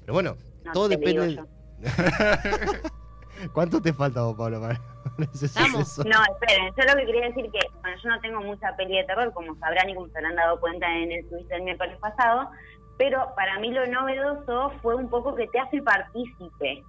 Pero 0.00 0.12
bueno, 0.14 0.36
No 0.64 0.72
todo 0.72 0.88
depende... 0.88 1.34
yo. 1.34 1.44
¿Cuánto 3.52 3.82
te 3.82 3.92
falta 3.92 4.22
vos, 4.22 4.34
Pablo, 4.36 4.60
para 4.60 4.80
ese 5.34 5.46
Estamos. 5.46 5.88
suceso? 5.88 6.04
No, 6.08 6.18
esperen, 6.32 6.72
yo 6.76 6.84
lo 6.90 6.98
que 6.98 7.06
quería 7.06 7.26
decir 7.28 7.50
que, 7.52 7.58
bueno, 7.82 7.96
yo 8.02 8.08
no 8.08 8.20
tengo 8.20 8.40
mucha 8.40 8.74
peli 8.76 8.96
de 8.96 9.04
terror, 9.04 9.32
como 9.34 9.54
sabrán 9.58 9.90
y 9.90 9.94
como 9.94 10.08
se 10.08 10.16
habrán 10.18 10.36
dado 10.36 10.58
cuenta 10.58 10.86
en 10.96 11.12
el 11.12 11.28
Twitter 11.28 11.48
del 11.48 11.62
miércoles 11.64 11.98
pasado, 12.00 12.48
pero 12.96 13.34
para 13.36 13.58
mí 13.58 13.70
lo 13.72 13.86
novedoso 13.86 14.72
fue 14.80 14.94
un 14.94 15.10
poco 15.10 15.34
que 15.34 15.46
te 15.48 15.58
hace 15.58 15.82
partícipe. 15.82 16.82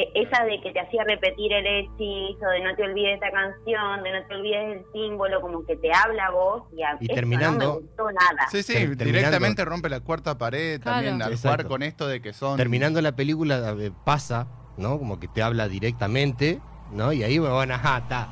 E- 0.00 0.12
esa 0.22 0.44
de 0.44 0.60
que 0.60 0.70
te 0.72 0.80
hacía 0.80 1.02
repetir 1.04 1.52
el 1.52 1.66
hechizo, 1.66 2.46
de 2.50 2.60
no 2.62 2.74
te 2.76 2.84
olvides 2.84 3.14
esta 3.14 3.30
canción, 3.32 4.02
de 4.04 4.12
no 4.12 4.26
te 4.28 4.34
olvides 4.36 4.68
del 4.68 4.84
símbolo, 4.92 5.40
como 5.40 5.64
que 5.66 5.76
te 5.76 5.92
habla 5.92 6.30
vos 6.30 6.62
y, 6.76 6.82
a 6.82 6.96
Y 7.00 7.06
eso 7.06 7.14
terminando- 7.14 7.64
no 7.66 7.74
me 7.74 7.80
gustó 7.80 8.04
nada. 8.12 8.46
Sí, 8.50 8.62
sí, 8.62 8.74
Ter- 8.74 8.96
directamente 8.96 9.64
rompe 9.64 9.88
la 9.88 10.00
cuarta 10.00 10.38
pared 10.38 10.80
Claro. 10.80 10.96
también 10.98 11.22
al 11.22 11.32
Exacto. 11.32 11.56
jugar 11.56 11.66
con 11.68 11.82
esto 11.82 12.06
de 12.06 12.22
que 12.22 12.32
son. 12.32 12.56
terminando 12.56 13.00
la 13.02 13.12
película 13.16 13.74
pasa, 14.04 14.46
¿no? 14.76 14.98
Como 14.98 15.18
que 15.18 15.26
te 15.26 15.42
habla 15.42 15.66
directamente, 15.68 16.60
¿no? 16.92 17.12
Y 17.12 17.24
ahí, 17.24 17.38
bueno, 17.38 17.74
ajá, 17.74 17.98
está. 17.98 18.28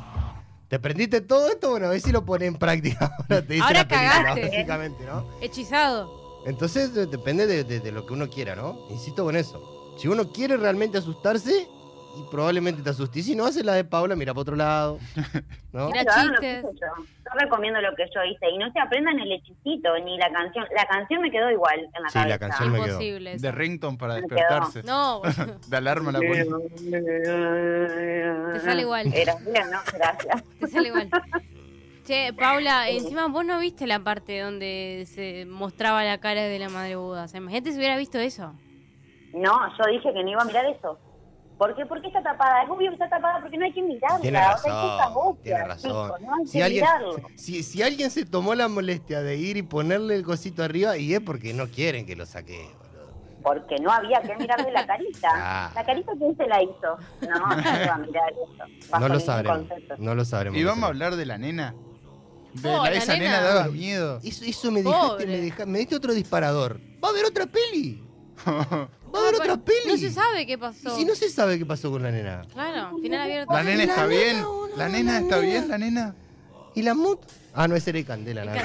¿Te 0.68 0.76
aprendiste 0.76 1.20
todo 1.20 1.48
esto? 1.48 1.70
Bueno, 1.70 1.86
a 1.86 1.90
ver 1.90 2.00
si 2.00 2.12
lo 2.12 2.24
pones 2.24 2.48
en 2.48 2.56
práctica. 2.56 3.10
Ahora 3.28 3.42
te 3.42 3.52
dice 3.54 3.64
Ahora 3.64 3.78
la 3.80 3.88
película, 3.88 4.34
básicamente, 4.50 5.04
¿no? 5.04 5.26
Hechizado. 5.40 6.42
Entonces, 6.46 6.94
depende 7.10 7.46
de, 7.48 7.64
de- 7.64 7.80
de 7.80 7.92
lo 7.92 8.06
que 8.06 8.12
uno 8.12 8.28
quiera, 8.28 8.54
¿no? 8.54 8.86
Insisto 8.90 9.24
con 9.24 9.34
eso. 9.36 9.72
Si 9.96 10.08
uno 10.08 10.30
quiere 10.32 10.56
realmente 10.56 10.98
asustarse, 10.98 11.68
y 12.16 12.22
probablemente 12.30 12.82
te 12.82 12.90
asuste. 12.90 13.18
Y 13.18 13.22
si 13.22 13.36
no 13.36 13.44
hace 13.44 13.62
la 13.62 13.74
de 13.74 13.84
Paula, 13.84 14.16
mira 14.16 14.32
para 14.32 14.40
otro 14.40 14.56
lado. 14.56 14.98
¿no? 15.72 15.90
Mira, 15.90 16.04
chistes. 16.04 16.62
yo. 16.62 17.04
Yo 17.04 17.30
recomiendo 17.38 17.80
lo 17.80 17.94
que 17.94 18.04
yo 18.14 18.22
hice. 18.24 18.48
Y 18.50 18.58
no 18.58 18.72
se 18.72 18.80
aprendan 18.80 19.18
el 19.18 19.32
hechicito 19.32 19.90
ni 20.04 20.16
la 20.16 20.30
canción. 20.32 20.64
La 20.74 20.86
canción 20.86 21.20
me 21.20 21.30
quedó 21.30 21.50
igual 21.50 21.80
en 21.80 22.02
la 22.02 22.08
Sí, 22.08 22.18
la 22.26 22.38
canción 22.38 22.72
me 22.72 22.82
quedó. 22.82 22.98
De 22.98 23.52
rington 23.52 23.98
para 23.98 24.14
Me 24.14 24.22
quedó. 24.22 24.36
despertarse. 24.36 24.82
No, 24.84 25.20
De 25.68 25.76
alarma 25.76 26.12
la 26.12 26.20
pone. 26.20 26.46
te 28.54 28.60
sale 28.60 28.82
igual. 28.82 29.12
Era 29.12 29.34
bien, 29.36 29.70
¿no? 29.70 29.78
Gracias. 29.92 30.42
Te 30.60 30.68
sale 30.68 30.88
igual. 30.88 31.10
Che, 32.06 32.32
Paula, 32.32 32.88
encima 32.88 33.26
vos 33.26 33.44
no 33.44 33.58
viste 33.58 33.86
la 33.86 33.98
parte 33.98 34.40
donde 34.40 35.06
se 35.12 35.44
mostraba 35.44 36.04
la 36.04 36.18
cara 36.18 36.44
de 36.44 36.58
la 36.58 36.68
madre 36.68 36.96
Buda. 36.96 37.24
O 37.24 37.28
sea, 37.28 37.38
imagínate 37.38 37.72
si 37.72 37.78
hubiera 37.78 37.96
visto 37.96 38.18
eso. 38.18 38.54
No, 39.34 39.52
yo 39.78 39.84
dije 39.92 40.12
que 40.12 40.22
no 40.22 40.30
iba 40.30 40.42
a 40.42 40.44
mirar 40.44 40.66
eso. 40.66 40.98
¿Por 41.58 41.74
qué? 41.74 41.86
¿Por 41.86 42.00
qué 42.02 42.08
está 42.08 42.22
tapada? 42.22 42.62
Es 42.64 42.68
obvio 42.70 42.90
que 42.90 42.94
está 42.96 43.08
tapada 43.08 43.40
porque 43.40 43.56
no 43.56 43.64
hay 43.64 43.72
que 43.72 43.82
mirarla. 43.82 44.20
Tiene 44.20 44.38
O 44.38 44.40
sea, 44.42 44.50
hay 44.50 44.54
cosas 44.56 44.98
razón, 45.08 45.38
tiene 45.42 45.64
razón. 45.64 46.12
no 46.22 46.34
hay 46.34 46.46
Si 46.46 46.52
que 46.58 46.64
alguien, 46.64 46.84
mirarlo. 46.84 47.16
si, 47.36 47.62
si 47.62 47.82
alguien 47.82 48.10
se 48.10 48.26
tomó 48.26 48.54
la 48.54 48.68
molestia 48.68 49.22
de 49.22 49.36
ir 49.36 49.56
y 49.56 49.62
ponerle 49.62 50.16
el 50.16 50.22
cosito 50.24 50.62
arriba, 50.62 50.98
y 50.98 51.14
es 51.14 51.20
porque 51.20 51.54
no 51.54 51.66
quieren 51.68 52.04
que 52.04 52.14
lo 52.14 52.26
saque, 52.26 52.68
boludo. 52.78 53.06
Porque 53.42 53.76
no 53.78 53.90
había 53.90 54.20
que 54.20 54.36
mirarle 54.36 54.70
la 54.70 54.86
carita. 54.86 55.28
Ah. 55.34 55.70
¿La 55.74 55.84
carita 55.86 56.12
quién 56.18 56.36
se 56.36 56.46
la 56.46 56.62
hizo? 56.62 56.96
No, 57.22 57.46
no 57.56 57.62
se 57.62 57.86
va 57.86 57.94
a 57.94 57.98
mirar 57.98 58.32
eso. 58.32 58.64
bajo 58.90 59.08
No 59.08 59.14
lo 59.14 59.20
sabremos. 59.20 59.58
concepto. 59.60 59.94
No 59.98 60.14
lo 60.14 60.24
sabremos. 60.26 60.58
Y 60.60 60.64
vamos 60.64 60.84
a 60.84 60.88
hablar 60.88 61.16
de 61.16 61.24
la 61.26 61.38
nena. 61.38 61.74
De 62.52 62.68
Oh, 62.68 62.84
la- 62.84 62.90
la 62.90 62.96
esa 62.96 63.14
nena. 63.14 63.38
nena 63.40 63.42
daba 63.42 63.68
miedo. 63.68 64.20
Eso, 64.22 64.44
eso 64.44 64.70
me 64.70 64.82
dejaste, 64.82 65.26
me, 65.26 65.38
deja- 65.40 65.64
me 65.66 65.78
diste 65.78 65.96
otro 65.96 66.12
disparador. 66.12 66.80
¿Va 67.02 67.08
a 67.08 67.10
haber 67.12 67.24
otra 67.24 67.46
peli? 67.46 68.02
¿Va 69.16 69.20
a 69.20 69.28
haber 69.28 69.32
No, 69.32 69.38
otra 69.38 69.54
pero 69.56 69.64
peli? 69.64 69.92
No 69.92 69.96
se 69.98 70.10
sabe 70.12 70.46
qué 70.46 70.52
¿Y 70.52 70.56
pasó. 70.56 70.96
si 70.96 71.04
no 71.04 71.14
se 71.14 71.28
sabe 71.30 71.58
qué 71.58 71.66
pasó 71.66 71.90
con 71.90 72.02
la 72.02 72.10
nena? 72.10 72.42
Claro, 72.52 72.96
final 72.98 73.20
abierto. 73.22 73.52
La 73.52 73.62
nena 73.62 73.82
está 73.84 74.02
La 74.02 74.06
bien. 74.06 74.36
La 74.76 74.76
la 74.76 74.88
nena 74.88 75.18
está 75.18 75.36
nena. 75.36 75.46
bien, 75.50 75.68
la 75.68 75.78
nena. 75.78 76.14
¿Y 76.74 76.82
la 76.82 76.94
mut? 76.94 77.20
Ah, 77.54 77.66
no, 77.68 77.74
ese 77.74 77.88
era 77.88 77.98
el 78.00 78.04
Candela. 78.04 78.44
nada. 78.44 78.60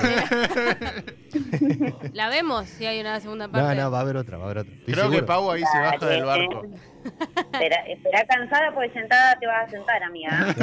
La 2.13 2.27
vemos 2.29 2.67
si 2.67 2.85
hay 2.85 2.99
una 2.99 3.19
segunda 3.21 3.47
No, 3.47 3.53
parte. 3.53 3.75
no, 3.81 3.89
va 3.89 3.99
a 3.99 4.01
haber 4.01 4.17
otra, 4.17 4.37
va 4.37 4.43
a 4.43 4.45
haber 4.47 4.57
otra. 4.59 4.73
Estoy 4.73 4.93
Creo 4.93 5.09
que. 5.09 5.23
Pau 5.23 5.49
ahí 5.51 5.63
se 5.71 5.79
baja 5.79 6.05
del 6.05 6.25
barco. 6.25 6.63
Espera, 7.53 7.77
espera 7.87 8.25
cansada 8.25 8.73
porque 8.73 8.91
sentada 8.91 9.37
te 9.39 9.47
vas 9.47 9.67
a 9.67 9.71
sentar, 9.71 10.03
amiga. 10.03 10.53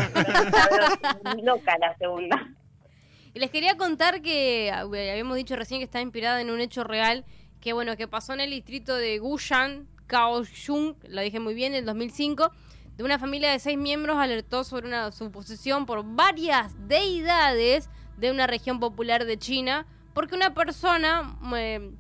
Veo 1.25 1.35
loca 1.45 1.77
la 1.79 1.97
segunda. 1.97 2.47
Y 3.35 3.39
les 3.41 3.51
quería 3.51 3.77
contar 3.77 4.21
que 4.21 4.71
ah, 4.73 4.81
habíamos 4.81 5.37
dicho 5.37 5.57
recién 5.57 5.81
que 5.81 5.85
está 5.85 6.01
inspirada 6.03 6.41
en 6.41 6.51
un 6.51 6.61
hecho 6.61 6.85
real 6.85 7.25
que 7.61 7.73
bueno 7.73 7.97
que 7.97 8.09
pasó 8.09 8.33
en 8.35 8.41
el 8.41 8.51
distrito 8.51 8.95
de 8.95 9.19
Gushan, 9.19 9.89
Kaohsiung, 10.07 10.95
lo 11.09 11.21
dije 11.21 11.41
muy 11.41 11.55
bien, 11.55 11.73
en 11.75 11.81
el 11.81 11.85
2005, 11.87 12.51
de 12.97 13.05
una 13.05 13.19
familia 13.19 13.51
de 13.53 13.59
seis 13.59 13.79
miembros 13.79 14.17
alertó 14.17 14.65
sobre 14.65 14.89
una 14.89 15.13
suposición 15.13 15.87
por 15.87 16.03
varias 16.05 16.75
deidades 16.89 17.89
de 18.17 18.31
una 18.31 18.47
región 18.47 18.81
popular 18.81 19.25
de 19.25 19.39
China 19.39 19.87
porque 20.15 20.35
una 20.35 20.53
persona 20.55 21.39
eh, 21.57 21.93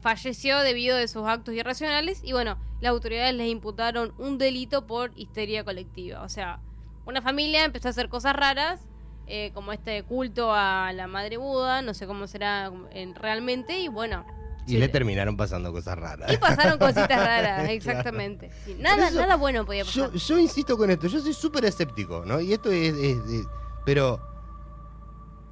falleció 0.00 0.60
debido 0.60 0.96
a 0.96 1.08
sus 1.08 1.26
actos 1.26 1.54
irracionales 1.54 2.20
y 2.22 2.32
bueno, 2.32 2.58
las 2.80 2.90
autoridades 2.90 3.34
les 3.34 3.48
imputaron 3.48 4.14
un 4.18 4.38
delito 4.38 4.86
por 4.86 5.10
histeria 5.16 5.64
colectiva. 5.64 6.22
O 6.22 6.28
sea, 6.28 6.60
una 7.06 7.22
familia 7.22 7.64
empezó 7.64 7.88
a 7.88 7.90
hacer 7.90 8.08
cosas 8.08 8.36
raras, 8.36 8.86
eh, 9.26 9.50
como 9.54 9.72
este 9.72 10.02
culto 10.04 10.52
a 10.52 10.92
la 10.92 11.06
madre 11.06 11.38
Buda, 11.38 11.82
no 11.82 11.94
sé 11.94 12.06
cómo 12.06 12.26
será 12.26 12.70
en- 12.90 13.14
realmente, 13.14 13.80
y 13.80 13.88
bueno. 13.88 14.24
Y 14.66 14.72
sí, 14.72 14.78
le 14.78 14.88
terminaron 14.88 15.36
pasando 15.36 15.72
cosas 15.72 15.98
raras. 15.98 16.32
y 16.32 16.36
pasaron 16.38 16.78
cositas 16.78 17.08
raras, 17.08 17.58
Claro. 17.60 17.72
exactamente. 17.72 18.50
Sí, 18.64 18.76
nada, 18.80 19.08
eso, 19.08 19.20
nada 19.20 19.36
bueno 19.36 19.64
podía 19.66 19.84
pasar. 19.84 20.10
Yo, 20.12 20.18
yo 20.18 20.38
insisto 20.38 20.76
con 20.76 20.90
esto, 20.90 21.06
yo 21.06 21.20
soy 21.20 21.34
súper 21.34 21.64
escéptico, 21.66 22.24
¿no? 22.26 22.40
Y 22.40 22.52
esto 22.52 22.70
es, 22.72 22.94
es- 22.94 23.18
es- 23.30 23.46
Pero 23.84 24.20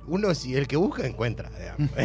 uno, 0.05 0.35
si 0.35 0.57
el 0.57 0.66
que 0.66 0.77
busca, 0.77 1.07
encuentra. 1.07 1.51
digamos. 1.51 1.90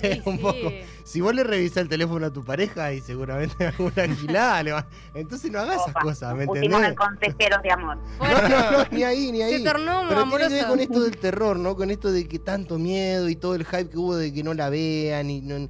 Sí, 0.00 0.22
Un 0.26 0.36
sí. 0.38 0.42
poco. 0.42 0.72
Si 1.04 1.20
vos 1.20 1.34
le 1.34 1.44
revisás 1.44 1.78
el 1.78 1.88
teléfono 1.88 2.26
a 2.26 2.32
tu 2.32 2.44
pareja 2.44 2.92
y 2.92 3.00
seguramente 3.00 3.66
alguna 3.66 4.08
gilada 4.14 4.62
le 4.62 4.72
va. 4.72 4.86
Entonces 5.14 5.50
no 5.50 5.60
hagas 5.60 5.82
esas 5.82 5.94
cosas, 6.02 6.34
¿me 6.34 6.44
entendés? 6.44 6.82
en 6.82 6.94
consejeros 6.96 7.62
de 7.62 7.70
amor. 7.70 7.96
No, 8.18 8.48
no, 8.48 8.70
no, 8.72 8.84
ni 8.90 9.04
ahí, 9.04 9.30
ni 9.32 9.38
Se 9.38 9.44
ahí. 9.44 9.64
tornó 9.64 10.06
Pero 10.08 10.24
tiene 10.24 10.30
que 10.30 10.48
ver 10.54 10.64
amoroso. 10.64 10.68
con 10.68 10.80
esto 10.80 11.00
del 11.02 11.16
terror, 11.18 11.58
¿no? 11.58 11.76
Con 11.76 11.90
esto 11.90 12.10
de 12.10 12.26
que 12.28 12.38
tanto 12.40 12.78
miedo 12.78 13.28
y 13.28 13.36
todo 13.36 13.54
el 13.54 13.64
hype 13.64 13.88
que 13.88 13.96
hubo 13.98 14.16
de 14.16 14.32
que 14.34 14.42
no 14.42 14.52
la 14.52 14.68
vean 14.68 15.30
y 15.30 15.40
no, 15.40 15.68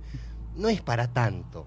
no 0.58 0.68
es 0.68 0.82
para 0.82 1.08
tanto. 1.08 1.66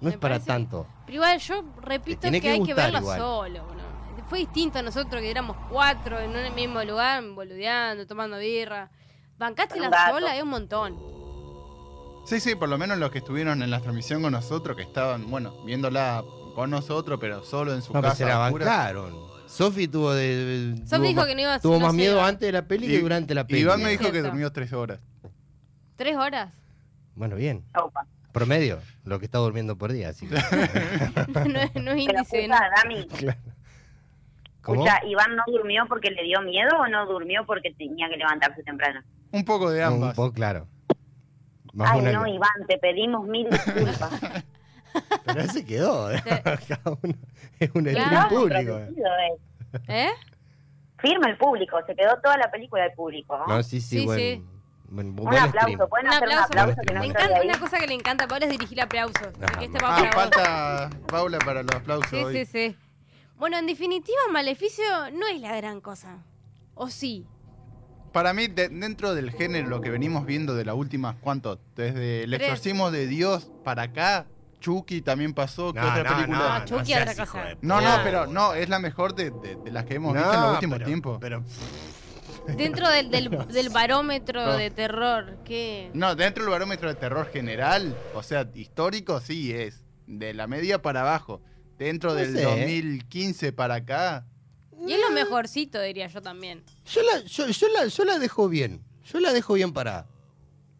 No 0.00 0.08
Me 0.08 0.10
es 0.10 0.16
para 0.18 0.34
parece- 0.34 0.46
tanto. 0.48 0.86
Pero 1.06 1.16
igual 1.16 1.38
yo 1.38 1.64
repito 1.80 2.20
tiene 2.22 2.40
que, 2.40 2.48
que 2.48 2.52
hay 2.54 2.62
que 2.62 2.74
gustar 2.74 2.94
igual. 2.94 3.18
solo. 3.18 3.64
bueno. 3.64 3.82
Fue 4.28 4.38
distinto 4.40 4.78
a 4.78 4.82
nosotros 4.82 5.20
que 5.20 5.30
éramos 5.30 5.56
cuatro 5.70 6.18
en 6.18 6.30
un 6.30 6.54
mismo 6.54 6.82
lugar, 6.84 7.22
boludeando, 7.34 8.06
tomando 8.06 8.38
birra. 8.38 8.90
Bancaste 9.38 9.78
la 9.78 9.86
Un 9.86 9.90
gato. 9.92 10.12
sola 10.14 10.36
es 10.36 10.42
un 10.42 10.48
montón. 10.48 10.98
Sí, 12.24 12.40
sí, 12.40 12.54
por 12.54 12.68
lo 12.68 12.78
menos 12.78 12.98
los 12.98 13.10
que 13.10 13.18
estuvieron 13.18 13.62
en 13.62 13.70
la 13.70 13.80
transmisión 13.80 14.22
con 14.22 14.32
nosotros, 14.32 14.76
que 14.76 14.82
estaban, 14.84 15.28
bueno, 15.30 15.62
viéndola 15.64 16.22
con 16.54 16.70
nosotros, 16.70 17.18
pero 17.20 17.44
solo 17.44 17.74
en 17.74 17.82
su 17.82 17.92
No, 17.92 18.00
pero 18.00 18.12
casa. 18.12 18.24
se 18.24 18.30
la 18.30 18.38
bancaron. 18.38 19.14
Sofi 19.48 19.86
tuvo 19.88 20.12
de. 20.14 20.76
Sofi 20.86 20.88
tuvo 20.96 21.02
dijo 21.08 21.20
más- 21.20 21.26
que 21.26 21.34
no 21.34 21.40
iba 21.42 21.54
a 21.54 21.60
Tuvo 21.60 21.74
no 21.74 21.80
más 21.80 21.90
se 21.90 21.96
miedo 21.96 22.14
iba. 22.14 22.26
antes 22.28 22.46
de 22.48 22.52
la 22.52 22.62
peli 22.66 22.86
que 22.86 23.00
durante 23.00 23.34
la 23.34 23.46
peli. 23.46 23.60
Iván 23.60 23.82
me 23.82 23.90
dijo 23.90 24.04
que 24.04 24.10
Cierto. 24.12 24.28
durmió 24.30 24.50
tres 24.52 24.72
horas. 24.72 25.00
¿Tres 25.96 26.16
horas? 26.16 26.52
Bueno, 27.16 27.36
bien. 27.36 27.64
Opa. 27.78 28.06
Promedio, 28.32 28.80
lo 29.04 29.18
que 29.18 29.26
está 29.26 29.38
durmiendo 29.38 29.76
por 29.76 29.92
día, 29.92 30.08
así 30.10 30.26
que. 30.26 30.34
no, 31.48 31.60
es- 31.60 31.74
no 31.74 31.90
es 31.92 31.96
Pero 31.96 31.96
índice. 31.98 32.48
¿no? 32.48 32.54
escucha, 32.54 32.70
Dami, 32.82 33.06
claro. 33.08 33.38
¿Cómo? 34.62 34.84
escucha, 34.86 35.04
¿Iván 35.06 35.36
no 35.36 35.42
durmió 35.46 35.84
porque 35.88 36.10
le 36.10 36.22
dio 36.22 36.40
miedo 36.42 36.70
o 36.78 36.86
no 36.88 37.04
durmió 37.06 37.44
porque 37.46 37.72
tenía 37.74 38.08
que 38.08 38.16
levantarse 38.16 38.62
temprano? 38.62 39.00
Un 39.32 39.44
poco 39.44 39.70
de 39.70 39.80
Un 39.86 39.94
ambas. 39.94 40.14
poco, 40.14 40.32
claro. 40.32 40.68
Más 41.74 41.90
Ay, 41.90 42.00
una 42.00 42.12
no, 42.12 42.24
que- 42.24 42.30
Iván, 42.30 42.66
te 42.68 42.78
pedimos 42.78 43.26
mil 43.26 43.48
disculpas. 43.50 44.10
Pero 45.24 45.40
él 45.40 45.50
se 45.50 45.64
quedó. 45.64 46.12
¿eh? 46.12 46.22
Es 47.58 47.70
un 47.74 47.84
Claro. 47.84 48.28
público. 48.28 48.78
¿eh? 48.78 48.90
eh. 49.88 50.10
Firme 50.98 51.30
el 51.30 51.38
público, 51.38 51.78
se 51.86 51.94
quedó 51.96 52.16
toda 52.22 52.36
la 52.36 52.50
película 52.50 52.82
del 52.82 52.92
público. 52.92 53.36
¿no? 53.38 53.46
No, 53.46 53.62
sí, 53.62 53.80
sí, 53.80 54.00
Sí, 54.00 54.04
buen, 54.06 54.18
sí. 54.18 54.44
Buen, 54.94 55.08
un 55.08 55.16
buen 55.16 55.36
aplauso, 55.38 55.88
pueden 55.88 56.06
Un 56.06 56.12
hacer 56.12 56.28
un 56.28 56.32
aplauso. 56.34 56.44
aplauso 56.44 56.76
que 56.86 56.94
no 56.94 57.00
Me 57.00 57.06
encanta, 57.06 57.40
una 57.42 57.58
cosa 57.58 57.78
que 57.78 57.86
le 57.86 57.94
encanta 57.94 58.24
a 58.24 58.28
Paula 58.28 58.46
es 58.46 58.52
dirigir 58.52 58.80
aplausos. 58.80 59.28
Así 59.40 59.58
que 59.58 59.64
este 59.66 59.78
va 59.78 59.96
Ah, 59.96 59.98
para 59.98 60.06
vos. 60.06 60.14
falta 60.14 60.90
Paula 61.08 61.38
para 61.38 61.62
los 61.62 61.74
aplausos 61.74 62.08
Sí, 62.10 62.16
hoy. 62.16 62.34
sí, 62.34 62.46
sí. 62.46 62.76
Bueno, 63.36 63.58
en 63.58 63.66
definitiva, 63.66 64.18
Maleficio 64.30 64.84
no 65.12 65.26
es 65.26 65.40
la 65.40 65.56
gran 65.56 65.80
cosa. 65.80 66.18
¿O 66.74 66.88
sí? 66.88 67.26
Para 68.12 68.32
mí, 68.34 68.46
de- 68.46 68.68
dentro 68.68 69.14
del 69.14 69.30
género, 69.30 69.68
lo 69.68 69.80
que 69.80 69.90
venimos 69.90 70.26
viendo 70.26 70.54
de 70.54 70.64
las 70.64 70.74
últimas, 70.74 71.16
¿cuánto? 71.20 71.58
Desde 71.74 72.24
el 72.24 72.34
exorcismo 72.34 72.90
de 72.90 73.06
Dios 73.06 73.50
para 73.64 73.84
acá, 73.84 74.26
Chucky 74.60 75.00
también 75.02 75.32
pasó. 75.34 75.72
¿Qué 75.72 75.80
No, 75.80 75.88
otra 75.88 76.02
no, 76.04 76.10
película? 76.16 76.38
No, 76.38 76.58
no, 76.60 76.64
Chucky 76.66 76.92
seas 76.92 77.10
otra 77.12 77.26
cosa. 77.26 77.44
No, 77.62 77.80
no, 77.80 77.88
Ah. 77.88 78.00
pero 78.04 78.26
no, 78.26 78.54
es 78.54 78.68
la 78.68 78.78
mejor 78.78 79.14
de, 79.14 79.30
de- 79.30 79.56
de 79.56 79.70
las 79.72 79.84
que 79.86 79.94
hemos 79.94 80.14
No, 80.14 80.20
visto 80.20 80.34
en 80.34 80.40
los 80.42 80.52
últimos 80.52 80.76
pero- 80.78 80.86
tiempos. 80.86 81.18
Pero, 81.20 81.42
Dentro 82.56 82.88
del, 82.90 83.10
del, 83.10 83.30
del 83.48 83.68
barómetro 83.70 84.44
No. 84.44 84.56
de 84.56 84.70
terror, 84.70 85.38
¿qué? 85.44 85.90
No, 85.94 86.14
dentro 86.14 86.42
del 86.44 86.50
barómetro 86.50 86.88
de 86.88 86.94
terror 86.96 87.30
general, 87.32 87.96
o 88.14 88.22
sea, 88.22 88.48
histórico 88.54 89.20
sí 89.20 89.52
es. 89.52 89.84
De 90.06 90.34
la 90.34 90.46
media 90.46 90.82
para 90.82 91.02
abajo. 91.02 91.40
Dentro 91.78 92.10
No 92.10 92.16
del 92.16 92.34
sé. 92.36 92.42
2015 92.42 93.52
para 93.52 93.76
acá. 93.76 94.26
Y 94.86 94.92
es 94.92 95.00
lo 95.00 95.10
mejorcito, 95.10 95.80
diría 95.80 96.08
yo 96.08 96.20
también. 96.20 96.64
yo, 96.86 97.02
la, 97.02 97.20
yo, 97.24 97.46
yo 97.48 97.68
la, 97.68 97.86
yo 97.86 98.04
la 98.04 98.18
dejo 98.18 98.48
bien. 98.48 98.82
Yo 99.04 99.20
la 99.20 99.32
dejo 99.32 99.54
bien 99.54 99.72
parada. 99.72 100.06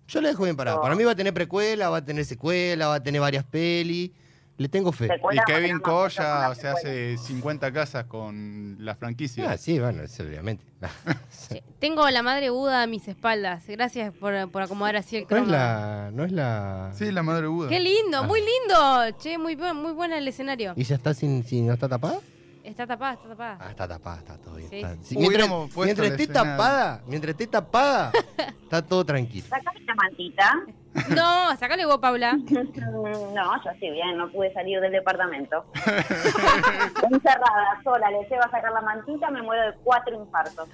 Yo 0.08 0.20
la 0.20 0.28
dejo 0.28 0.42
bien 0.44 0.56
parada. 0.56 0.76
No. 0.76 0.82
Para 0.82 0.94
mí 0.96 1.04
va 1.04 1.12
a 1.12 1.16
tener 1.16 1.32
precuela, 1.32 1.88
va 1.88 1.98
a 1.98 2.04
tener 2.04 2.24
secuela, 2.24 2.88
va 2.88 2.96
a 2.96 3.02
tener 3.02 3.20
varias 3.20 3.44
pelis. 3.44 4.10
Le 4.58 4.68
tengo 4.68 4.92
fe. 4.92 5.08
Y 5.32 5.38
Kevin 5.46 5.78
Coya, 5.80 6.50
o 6.50 6.54
sea, 6.54 6.74
secuela. 6.76 6.78
hace 6.78 7.16
50 7.18 7.72
casas 7.72 8.04
con 8.04 8.76
la 8.80 8.94
franquicia. 8.94 9.50
Ah, 9.50 9.56
sí, 9.56 9.78
bueno, 9.80 10.02
eso 10.02 10.22
obviamente. 10.22 10.64
Sí. 11.30 11.60
Tengo 11.80 12.08
la 12.10 12.22
madre 12.22 12.50
Buda 12.50 12.82
a 12.82 12.86
mis 12.86 13.08
espaldas. 13.08 13.64
Gracias 13.66 14.12
por, 14.14 14.50
por 14.50 14.62
acomodar 14.62 14.96
así 14.96 15.16
el 15.16 15.22
No 15.22 15.26
es 15.36 15.42
cromo. 15.42 15.50
la. 15.50 16.10
No 16.12 16.24
es 16.24 16.32
la. 16.32 16.90
Sí, 16.94 17.10
la 17.10 17.22
madre 17.22 17.46
Buda. 17.48 17.68
Qué 17.68 17.80
lindo, 17.80 18.18
Ah. 18.18 18.22
muy 18.22 18.40
lindo. 18.40 19.18
Che, 19.18 19.38
muy, 19.38 19.56
muy 19.56 19.92
buena 19.92 20.18
el 20.18 20.28
escenario. 20.28 20.74
¿Y 20.76 20.84
ya 20.84 20.96
está 20.96 21.14
sin, 21.14 21.42
sin 21.44 21.66
no 21.66 21.72
está 21.72 21.88
tapada? 21.88 22.18
Está 22.64 22.86
tapada, 22.86 23.14
está 23.14 23.28
tapada. 23.28 23.58
Ah, 23.60 23.70
está 23.70 23.88
tapada, 23.88 24.18
está 24.18 24.38
todo 24.38 24.54
bien. 24.54 24.70
Sí, 24.70 24.76
está- 24.76 24.96
sí, 25.02 25.16
mientras 25.18 25.48
mientras 25.76 26.10
esté 26.12 26.26
tapada, 26.28 27.02
mientras 27.06 27.30
esté 27.32 27.46
tapada, 27.48 28.12
está 28.62 28.82
todo 28.82 29.04
tranquilo. 29.04 29.46
Sacame 29.48 29.80
la 29.80 29.94
mantita. 29.94 30.52
No, 31.08 31.56
sacale 31.56 31.86
vos, 31.86 31.98
Paula. 31.98 32.36
No, 32.46 33.64
yo 33.64 33.70
estoy 33.70 33.90
bien, 33.92 34.16
no 34.16 34.30
pude 34.30 34.52
salir 34.52 34.78
del 34.80 34.92
departamento. 34.92 35.64
Encerrada, 35.74 37.80
sola, 37.82 38.10
le 38.10 38.28
llevo 38.28 38.44
a 38.44 38.50
sacar 38.50 38.72
la 38.72 38.82
mantita, 38.82 39.30
me 39.30 39.42
muero 39.42 39.72
de 39.72 39.78
cuatro 39.82 40.14
infartos. 40.14 40.68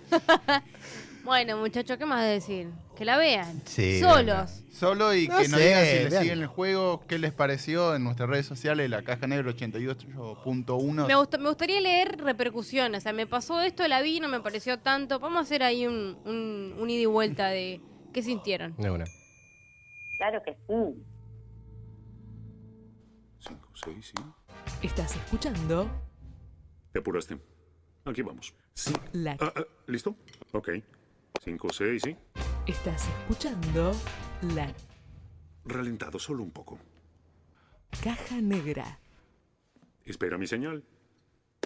Bueno, 1.25 1.59
muchachos, 1.59 1.99
¿qué 1.99 2.07
más 2.07 2.25
decir? 2.25 2.69
Que 2.97 3.05
la 3.05 3.19
vean. 3.19 3.61
Sí, 3.67 4.01
Solos. 4.01 4.65
Solo 4.73 5.15
y 5.15 5.29
No 5.29 5.39
que 5.39 5.49
nos 5.49 5.61
sé, 5.61 5.67
digan 5.67 5.85
si 5.85 5.93
les 5.95 6.11
vean. 6.11 6.23
siguen 6.23 6.39
el 6.41 6.47
juego, 6.47 7.05
qué 7.07 7.19
les 7.19 7.33
pareció 7.33 7.95
en 7.95 8.05
nuestras 8.05 8.29
redes 8.31 8.47
sociales, 8.47 8.89
la 8.89 9.03
caja 9.03 9.27
negra 9.27 9.51
88.1. 9.53 11.07
Me, 11.07 11.15
gust- 11.17 11.39
me 11.39 11.49
gustaría 11.49 11.81
leer 11.81 12.19
repercusiones. 12.19 12.99
O 12.99 13.03
sea, 13.03 13.13
me 13.13 13.27
pasó 13.27 13.61
esto, 13.61 13.87
la 13.89 14.01
vi, 14.01 14.21
no 14.21 14.29
me 14.29 14.41
pareció 14.41 14.79
tanto. 14.79 15.19
Vamos 15.21 15.39
a 15.39 15.43
hacer 15.43 15.63
ahí 15.63 15.87
un, 15.87 16.19
un, 16.25 16.75
un 16.79 16.91
ida 16.91 17.03
y 17.03 17.07
vuelta 17.07 17.49
de 17.49 17.81
qué 18.13 18.23
sintieron. 18.23 18.75
De 18.79 18.91
una. 18.91 19.05
Claro 20.19 20.43
que 20.45 20.53
sí. 20.53 21.05
5, 23.41 23.69
6, 23.85 23.97
sí. 24.17 24.23
Estás 24.83 25.15
escuchando 25.15 25.89
Te 26.93 26.99
apuraste. 27.01 27.39
Aquí 28.05 28.23
vamos. 28.23 28.55
Sí. 28.75 28.93
la 29.13 29.37
Ah, 29.41 29.53
ah, 29.57 29.65
¿Listo? 29.87 30.17
Ok. 30.53 30.69
5, 31.49 31.69
6, 31.73 32.03
sí. 32.05 32.17
estás 32.67 33.09
escuchando 33.09 33.97
la 34.55 34.71
Ralentado 35.65 36.19
solo 36.19 36.43
un 36.43 36.51
poco. 36.51 36.79
caja 38.05 38.37
negra. 38.43 38.99
Espera 40.05 40.37
mi 40.37 40.47
señal. 40.47 40.85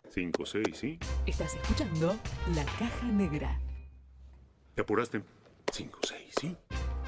5, 0.08 0.46
6, 0.46 0.64
sí. 0.72 1.00
Estás 1.26 1.56
escuchando 1.56 2.14
la 2.54 2.64
caja 2.64 3.06
negra. 3.06 3.58
Te 4.76 4.82
apuraste. 4.82 5.24
5, 5.72 5.98
6, 6.00 6.34
sí. 6.40 6.56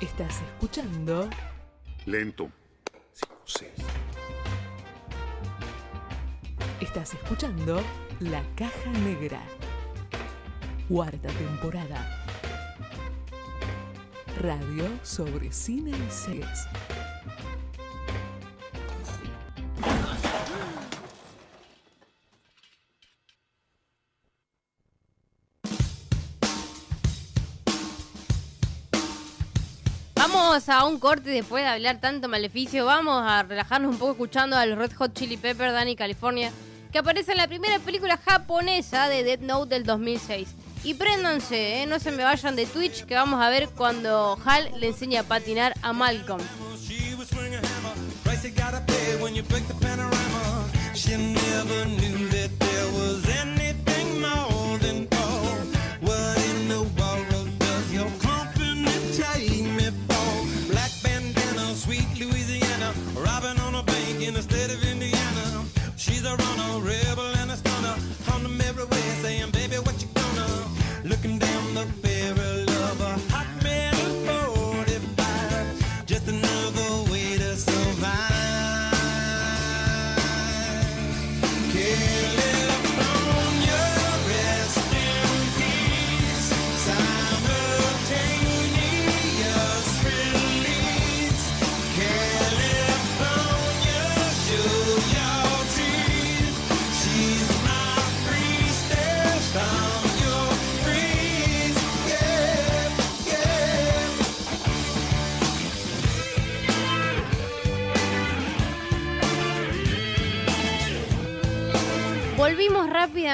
Estás 0.00 0.42
escuchando 0.42 1.30
Lento. 2.06 2.50
5, 3.12 3.34
6. 3.44 3.70
Estás 6.80 7.14
escuchando 7.14 7.80
La 8.18 8.42
Caja 8.56 8.90
Negra. 9.04 9.40
Cuarta 10.88 11.28
temporada. 11.28 12.24
Radio 14.40 14.88
sobre 15.02 15.52
cine 15.52 15.90
y 15.90 16.10
series. 16.10 16.66
Vamos 30.16 30.68
a 30.68 30.84
un 30.84 30.98
corte 30.98 31.30
después 31.30 31.62
de 31.62 31.68
hablar 31.68 32.00
tanto 32.00 32.28
maleficio. 32.28 32.86
Vamos 32.86 33.22
a 33.24 33.44
relajarnos 33.44 33.92
un 33.92 33.98
poco 33.98 34.12
escuchando 34.12 34.56
a 34.56 34.66
los 34.66 34.76
Red 34.76 34.92
Hot 34.94 35.14
Chili 35.14 35.36
Pepper, 35.36 35.70
Danny 35.70 35.94
California, 35.94 36.50
que 36.90 36.98
aparece 36.98 37.32
en 37.32 37.38
la 37.38 37.46
primera 37.46 37.78
película 37.78 38.16
japonesa 38.16 39.08
de 39.08 39.22
Death 39.22 39.40
Note 39.40 39.74
del 39.74 39.84
2006. 39.84 40.63
Y 40.84 40.92
préndanse, 40.92 41.82
¿eh? 41.82 41.86
no 41.86 41.98
se 41.98 42.10
me 42.10 42.24
vayan 42.24 42.56
de 42.56 42.66
Twitch, 42.66 43.04
que 43.06 43.14
vamos 43.14 43.42
a 43.42 43.48
ver 43.48 43.70
cuando 43.70 44.38
Hal 44.44 44.70
le 44.78 44.88
enseña 44.88 45.22
a 45.22 45.24
patinar 45.24 45.72
a 45.80 45.94
Malcolm. 45.94 46.42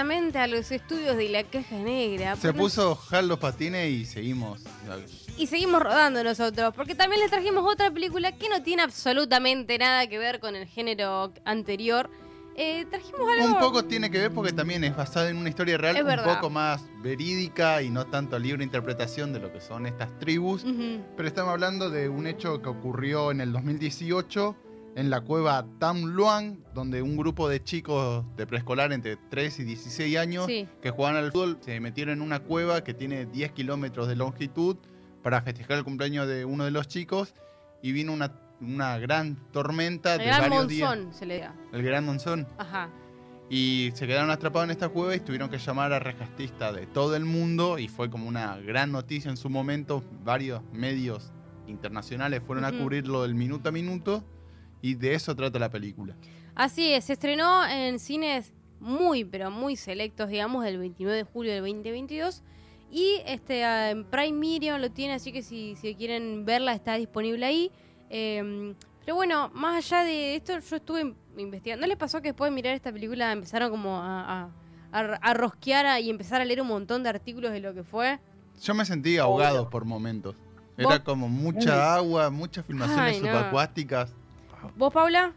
A 0.00 0.46
los 0.46 0.72
estudios 0.72 1.14
de 1.18 1.28
la 1.28 1.44
Caja 1.44 1.76
Negra. 1.76 2.34
Se 2.36 2.54
puso 2.54 2.98
Hal 3.10 3.28
los 3.28 3.38
patines 3.38 3.90
y 3.90 4.06
seguimos. 4.06 4.62
Y 5.36 5.46
seguimos 5.46 5.82
rodando 5.82 6.24
nosotros, 6.24 6.72
porque 6.74 6.94
también 6.94 7.20
les 7.20 7.30
trajimos 7.30 7.70
otra 7.70 7.90
película 7.90 8.32
que 8.32 8.48
no 8.48 8.62
tiene 8.62 8.82
absolutamente 8.82 9.76
nada 9.76 10.06
que 10.06 10.18
ver 10.18 10.40
con 10.40 10.56
el 10.56 10.66
género 10.66 11.34
anterior. 11.44 12.08
Eh, 12.56 12.86
trajimos 12.88 13.20
algo... 13.30 13.52
Un 13.52 13.58
poco 13.58 13.84
tiene 13.84 14.10
que 14.10 14.20
ver 14.20 14.32
porque 14.32 14.54
también 14.54 14.84
es 14.84 14.96
basada 14.96 15.28
en 15.28 15.36
una 15.36 15.50
historia 15.50 15.76
real, 15.76 15.96
Es 15.96 16.00
un 16.02 16.08
verdad. 16.08 16.36
poco 16.36 16.48
más 16.48 16.82
verídica 17.02 17.82
y 17.82 17.90
no 17.90 18.06
tanto 18.06 18.38
libre 18.38 18.64
interpretación 18.64 19.34
de 19.34 19.40
lo 19.40 19.52
que 19.52 19.60
son 19.60 19.84
estas 19.84 20.18
tribus. 20.18 20.64
Pero 21.14 21.28
estamos 21.28 21.52
hablando 21.52 21.90
de 21.90 22.08
un 22.08 22.26
hecho 22.26 22.62
que 22.62 22.70
ocurrió 22.70 23.32
en 23.32 23.42
el 23.42 23.52
2018 23.52 24.56
en 24.96 25.08
la 25.10 25.20
cueva 25.20 25.66
Tam 25.78 26.04
Luang, 26.04 26.58
donde 26.74 27.00
un 27.02 27.16
grupo 27.16 27.48
de 27.48 27.62
chicos 27.62 28.24
de 28.36 28.46
preescolar 28.46 28.92
entre 28.92 29.16
3 29.16 29.60
y 29.60 29.64
16 29.64 30.16
años 30.18 30.46
Sí. 30.46 30.68
que 30.82 30.90
jugaban 30.90 31.16
al 31.16 31.30
fútbol 31.32 31.58
se 31.60 31.78
metieron 31.80 32.14
en 32.18 32.22
una 32.22 32.40
cueva 32.40 32.82
que 32.82 32.92
tiene 32.94 33.26
10 33.26 33.52
kilómetros 33.52 34.08
de 34.08 34.16
longitud 34.16 34.76
para 35.22 35.42
festejar 35.42 35.78
el 35.78 35.84
cumpleaños 35.84 36.26
de 36.26 36.44
uno 36.44 36.64
de 36.64 36.70
los 36.72 36.88
chicos 36.88 37.34
y 37.82 37.92
vino 37.92 38.12
una, 38.12 38.32
una 38.60 38.98
gran 38.98 39.36
tormenta 39.52 40.14
El 40.14 40.18
de 40.20 40.24
gran 40.26 40.40
varios 40.40 40.68
días. 40.68 40.88
monzón 40.96 41.14
se 41.14 41.26
le 41.26 41.38
da. 41.40 41.54
El 41.72 41.82
gran 41.82 42.04
monzón. 42.04 42.48
Ajá. 42.58 42.90
Y 43.48 43.90
se 43.94 44.06
quedaron 44.06 44.30
atrapados 44.30 44.66
en 44.66 44.70
esta 44.70 44.88
cueva 44.88 45.14
y 45.14 45.20
tuvieron 45.20 45.50
que 45.50 45.58
llamar 45.58 45.92
a 45.92 45.98
rescatistas 45.98 46.74
de 46.74 46.86
todo 46.86 47.16
el 47.16 47.24
mundo 47.24 47.78
y 47.78 47.88
fue 47.88 48.08
como 48.10 48.28
una 48.28 48.56
gran 48.58 48.92
noticia 48.92 49.30
en 49.30 49.36
su 49.36 49.50
momento. 49.50 50.04
Varios 50.24 50.62
medios 50.72 51.32
internacionales 51.66 52.42
fueron 52.46 52.64
Ujú. 52.64 52.74
a 52.74 52.78
cubrirlo 52.78 53.22
del 53.22 53.34
minuto 53.34 53.68
a 53.68 53.72
minuto 53.72 54.24
y 54.82 54.94
de 54.94 55.14
eso 55.14 55.34
trata 55.34 55.58
la 55.58 55.70
película. 55.70 56.14
Así 56.54 56.92
es, 56.92 57.04
se 57.04 57.14
estrenó 57.14 57.66
en 57.66 57.98
cines 57.98 58.52
muy, 58.80 59.24
pero 59.24 59.50
muy 59.50 59.76
selectos, 59.76 60.28
digamos, 60.28 60.64
del 60.64 60.78
29 60.78 61.16
de 61.18 61.24
julio 61.24 61.52
del 61.52 61.62
2022. 61.62 62.42
Y 62.90 63.20
este 63.26 63.62
en 63.62 64.04
Prime 64.04 64.40
Video 64.40 64.76
lo 64.78 64.90
tiene, 64.90 65.14
así 65.14 65.32
que 65.32 65.42
si, 65.42 65.76
si 65.76 65.94
quieren 65.94 66.44
verla 66.44 66.72
está 66.74 66.94
disponible 66.96 67.46
ahí. 67.46 67.70
Eh, 68.10 68.74
pero 69.04 69.14
bueno, 69.14 69.50
más 69.54 69.76
allá 69.92 70.04
de 70.04 70.34
esto, 70.36 70.58
yo 70.58 70.76
estuve 70.76 71.14
investigando. 71.36 71.82
¿No 71.82 71.86
les 71.88 71.96
pasó 71.96 72.20
que 72.20 72.28
después 72.28 72.50
de 72.50 72.54
mirar 72.54 72.74
esta 72.74 72.92
película 72.92 73.30
empezaron 73.32 73.70
como 73.70 73.96
a, 73.96 74.42
a, 74.42 74.50
a- 74.92 75.14
a 75.22 75.34
rosquear 75.34 75.86
a- 75.86 76.00
y 76.00 76.10
empezar 76.10 76.40
a 76.40 76.44
leer 76.44 76.60
un 76.60 76.66
montón 76.68 77.02
de 77.04 77.08
artículos 77.10 77.52
de 77.52 77.60
lo 77.60 77.72
que 77.74 77.84
fue? 77.84 78.18
Yo 78.62 78.74
me 78.74 78.84
sentí 78.84 79.16
ahogado 79.18 79.70
por 79.70 79.84
momentos. 79.84 80.36
Era 80.76 81.02
como 81.04 81.28
mucha 81.28 81.94
agua, 81.94 82.30
muchas 82.30 82.64
filmaciones 82.66 83.16
Ay, 83.16 83.20
no. 83.20 83.28
subacuáticas. 83.28 84.14
¿Vos, 84.76 84.92
Paula? 84.92 85.32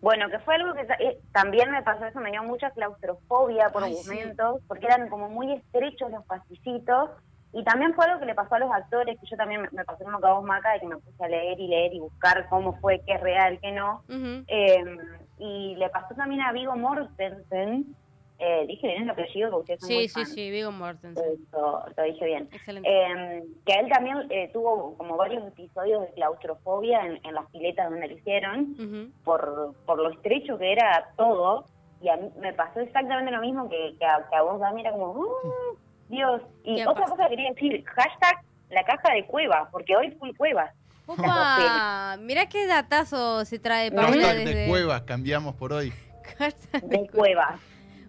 Bueno, 0.00 0.30
que 0.30 0.38
fue 0.38 0.54
algo 0.54 0.72
que 0.72 0.86
eh, 0.98 1.18
también 1.32 1.70
me 1.70 1.82
pasó 1.82 2.06
eso, 2.06 2.20
me 2.20 2.30
dio 2.30 2.42
mucha 2.42 2.70
claustrofobia 2.70 3.68
por 3.68 3.84
Ay, 3.84 3.94
sí. 3.94 4.08
momentos, 4.08 4.60
porque 4.66 4.86
eran 4.86 5.08
como 5.08 5.28
muy 5.28 5.52
estrechos 5.52 6.10
los 6.10 6.24
pasicitos, 6.24 7.10
y 7.52 7.64
también 7.64 7.94
fue 7.94 8.06
algo 8.06 8.20
que 8.20 8.26
le 8.26 8.34
pasó 8.34 8.54
a 8.54 8.60
los 8.60 8.72
actores, 8.72 9.18
que 9.20 9.26
yo 9.26 9.36
también 9.36 9.62
me, 9.62 9.68
me 9.72 9.84
pasó 9.84 10.08
lo 10.08 10.20
que 10.20 10.26
vos, 10.26 10.44
Maca, 10.44 10.72
de 10.72 10.80
que 10.80 10.86
me 10.86 10.96
puse 10.96 11.24
a 11.24 11.28
leer 11.28 11.58
y 11.58 11.66
leer 11.66 11.92
y 11.92 12.00
buscar 12.00 12.48
cómo 12.48 12.78
fue, 12.80 13.02
qué 13.04 13.14
es 13.14 13.20
real, 13.20 13.58
qué 13.60 13.72
no. 13.72 14.04
Eh, 14.08 14.96
y 15.38 15.74
le 15.76 15.88
pasó 15.90 16.14
también 16.14 16.42
a 16.42 16.52
Vigo 16.52 16.76
Mortensen, 16.76 17.96
eh, 18.40 18.64
dije 18.66 18.86
bien 18.88 19.02
el 19.04 19.10
apellido 19.10 19.50
porque 19.50 19.74
ustedes 19.74 19.80
son 19.80 19.88
Sí, 19.88 19.94
muy 19.94 20.08
sí, 20.08 20.14
fans. 20.14 20.34
sí, 20.34 20.50
Vigo 20.50 20.72
Mortensen. 20.72 21.24
Eso, 21.48 21.84
lo 21.96 22.02
dije 22.02 22.24
bien. 22.24 22.48
Excelente. 22.52 22.88
Eh, 22.90 23.44
que 23.66 23.72
él 23.74 23.88
también 23.88 24.16
eh, 24.30 24.50
tuvo 24.52 24.96
como 24.96 25.16
varios 25.16 25.46
episodios 25.46 26.02
de 26.02 26.12
claustrofobia 26.14 27.04
en, 27.06 27.20
en 27.24 27.34
las 27.34 27.46
piletas 27.50 27.90
donde 27.90 28.08
lo 28.08 28.14
hicieron, 28.16 28.74
Ujú. 28.78 29.12
por, 29.24 29.74
por 29.86 29.98
lo 29.98 30.10
estrecho 30.10 30.58
que 30.58 30.72
era 30.72 31.10
todo. 31.16 31.66
Y 32.02 32.08
a 32.08 32.16
mí 32.16 32.30
me 32.40 32.52
pasó 32.54 32.80
exactamente 32.80 33.30
lo 33.30 33.40
mismo 33.42 33.68
que, 33.68 33.94
que, 33.98 34.04
a, 34.06 34.26
que 34.30 34.36
a 34.36 34.42
vos, 34.42 34.58
Dami, 34.58 34.80
era 34.80 34.92
como, 34.92 35.10
"Uh, 35.12 35.76
Dios. 36.08 36.40
Y 36.64 36.76
¿Qué 36.76 36.82
otra 36.88 37.02
pasa? 37.02 37.10
cosa 37.16 37.24
que 37.28 37.36
quería 37.36 37.50
decir, 37.50 37.84
hashtag 37.84 38.40
la 38.70 38.82
caja 38.84 39.12
de 39.14 39.26
cueva, 39.26 39.68
porque 39.70 39.94
hoy 39.96 40.10
full 40.12 40.30
cueva. 40.36 40.72
Opa, 41.06 42.16
mirá 42.20 42.46
qué 42.46 42.66
datazo 42.66 43.44
se 43.44 43.58
trae 43.58 43.90
Paula 43.90 44.12
Hashtag 44.12 44.36
desde... 44.38 44.54
de 44.60 44.68
cuevas, 44.68 45.02
cambiamos 45.02 45.54
por 45.56 45.72
hoy. 45.72 45.92
Hashtag 46.38 46.82
de 46.84 47.08
cuevas. 47.08 47.60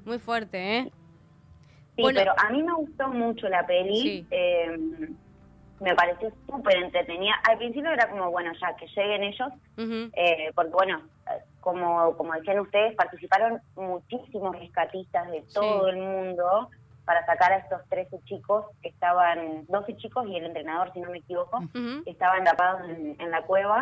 Muy 0.05 0.19
fuerte, 0.19 0.77
¿eh? 0.77 0.91
Sí, 1.95 2.01
Bueno. 2.03 2.19
pero 2.19 2.33
a 2.37 2.49
mí 2.51 2.63
me 2.63 2.73
gustó 2.73 3.07
mucho 3.09 3.47
la 3.49 3.65
peli. 3.65 4.01
Sí. 4.01 4.27
eh, 4.31 4.77
me 5.79 5.95
pareció 5.95 6.31
súper 6.47 6.77
entretenida. 6.77 7.33
Al 7.49 7.57
principio 7.57 7.89
era 7.91 8.07
como, 8.07 8.29
bueno, 8.29 8.51
ya 8.61 8.75
que 8.75 8.85
lleguen 8.87 9.23
ellos, 9.23 9.49
eh, 10.13 10.51
porque 10.53 10.69
bueno, 10.71 11.01
como, 11.59 12.15
como 12.17 12.33
decían 12.33 12.59
ustedes, 12.59 12.95
participaron 12.95 13.59
muchísimos 13.75 14.55
rescatistas 14.59 15.31
de 15.31 15.43
todo 15.53 15.87
el 15.87 15.97
mundo 15.97 16.69
para 17.03 17.25
sacar 17.25 17.51
a 17.53 17.57
estos 17.57 17.81
13 17.89 18.19
chicos 18.25 18.65
que 18.83 18.89
estaban, 18.89 19.65
12 19.69 19.97
chicos 19.97 20.27
y 20.27 20.35
el 20.37 20.45
entrenador, 20.45 20.93
si 20.93 20.99
no 20.99 21.09
me 21.09 21.17
equivoco, 21.17 21.59
que 21.73 22.11
estaban 22.11 22.43
tapados 22.43 22.87
en, 22.87 23.15
en 23.19 23.31
la 23.31 23.41
cueva. 23.41 23.81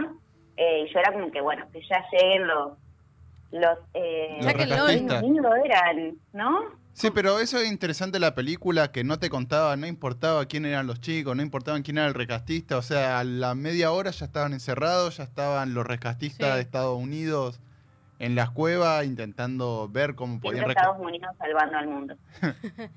Eh, 0.55 0.85
y 0.87 0.93
yo 0.93 0.99
era 0.99 1.11
como 1.11 1.29
que, 1.31 1.41
bueno, 1.41 1.65
que 1.73 1.81
ya 1.81 2.01
lleguen 2.13 2.47
los... 2.47 2.77
Los, 3.51 3.77
eh, 3.93 4.37
Los 4.41 4.53
rescatistas. 4.53 5.21
lindos 5.23 5.51
eran, 5.65 6.15
¿no? 6.33 6.59
Sí, 6.93 7.09
pero 7.13 7.39
eso 7.39 7.57
es 7.59 7.71
interesante 7.71 8.17
de 8.17 8.19
la 8.19 8.35
película, 8.35 8.91
que 8.91 9.03
no 9.03 9.17
te 9.19 9.29
contaba, 9.29 9.75
no 9.77 9.87
importaba 9.87 10.45
quién 10.45 10.65
eran 10.65 10.85
los 10.85 10.99
chicos, 10.99 11.35
no 11.35 11.41
importaba 11.41 11.79
quién 11.81 11.97
era 11.97 12.07
el 12.07 12.13
rescatista, 12.13 12.77
o 12.77 12.81
sea, 12.81 13.19
a 13.19 13.23
la 13.23 13.55
media 13.55 13.91
hora 13.91 14.11
ya 14.11 14.25
estaban 14.25 14.51
encerrados, 14.53 15.17
ya 15.17 15.23
estaban 15.23 15.73
los 15.73 15.87
rescatistas 15.87 16.49
Sí. 16.49 16.55
de 16.55 16.61
Estados 16.61 16.97
Unidos 17.01 17.59
en 18.19 18.35
las 18.35 18.49
cuevas 18.49 19.05
intentando 19.05 19.87
ver 19.89 20.15
cómo 20.15 20.41
podían 20.41 20.65
Siempre. 20.65 20.73
Estados 20.81 20.99
Unidos 20.99 21.33
salvando 21.37 21.77
al 21.77 21.87
mundo. 21.87 22.15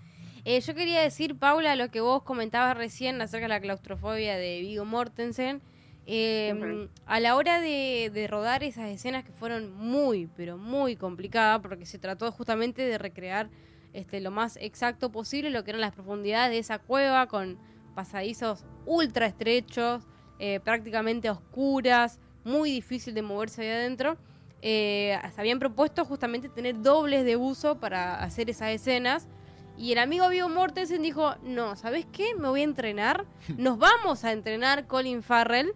Eh, 0.45 0.61
yo 0.61 0.75
quería 0.75 1.01
decir, 1.03 1.39
Paula, 1.39 1.77
lo 1.77 1.89
que 1.93 2.01
vos 2.01 2.25
comentabas 2.25 2.77
recién 2.77 3.23
acerca 3.23 3.45
de 3.45 3.49
la 3.51 3.61
claustrofobia 3.61 4.37
de 4.37 4.59
Vigo 4.61 4.85
Mortensen. 4.85 5.63
Eh, 6.07 6.55
Ujú. 6.57 6.91
A 7.07 7.21
la 7.21 7.37
hora 7.37 7.61
de, 7.61 8.11
de 8.13 8.27
rodar 8.27 8.65
esas 8.65 8.89
escenas 8.91 9.25
que 9.25 9.33
fueron 9.33 9.73
muy, 9.77 10.29
pero 10.37 10.59
muy 10.59 10.97
complicadas, 10.97 11.61
porque 11.61 11.87
se 11.87 11.99
trató 11.99 12.31
justamente 12.33 12.83
de 12.83 12.99
recrear 12.99 13.51
este, 13.93 14.21
lo 14.21 14.31
más 14.31 14.57
exacto 14.61 15.13
posible 15.13 15.51
lo 15.51 15.65
que 15.65 15.71
eran 15.71 15.81
las 15.81 15.93
profundidades 15.93 16.51
de 16.51 16.59
esa 16.59 16.79
cueva 16.79 17.27
con 17.27 17.59
pasadizos 17.95 18.65
ultra 18.87 19.27
estrechos, 19.27 20.05
eh, 20.39 20.61
prácticamente 20.61 21.29
oscuras, 21.31 22.19
muy 22.45 22.71
difícil 22.71 23.15
de 23.15 23.23
moverse 23.23 23.63
ahí 23.63 23.69
adentro. 23.69 24.17
Eh, 24.63 25.19
se 25.35 25.41
habían 25.41 25.59
propuesto 25.59 26.05
justamente 26.05 26.49
tener 26.49 26.81
dobles 26.81 27.25
de 27.25 27.37
buzo 27.37 27.79
para 27.79 28.23
hacer 28.23 28.49
esas 28.49 28.71
escenas. 28.71 29.29
Y 29.77 29.93
el 29.93 29.99
amigo 29.99 30.29
Vigo 30.29 30.49
Mortensen 30.49 31.03
dijo, 31.03 31.35
no, 31.43 31.77
¿sabes 31.77 32.07
qué? 32.13 32.35
Me 32.35 32.49
voy 32.49 32.61
a 32.61 32.65
entrenar. 32.65 33.27
Nos 33.59 33.79
vamos 33.79 34.25
a 34.25 34.33
entrenar 34.33 34.87
Colin 34.87 35.23
Farrell, 35.23 35.75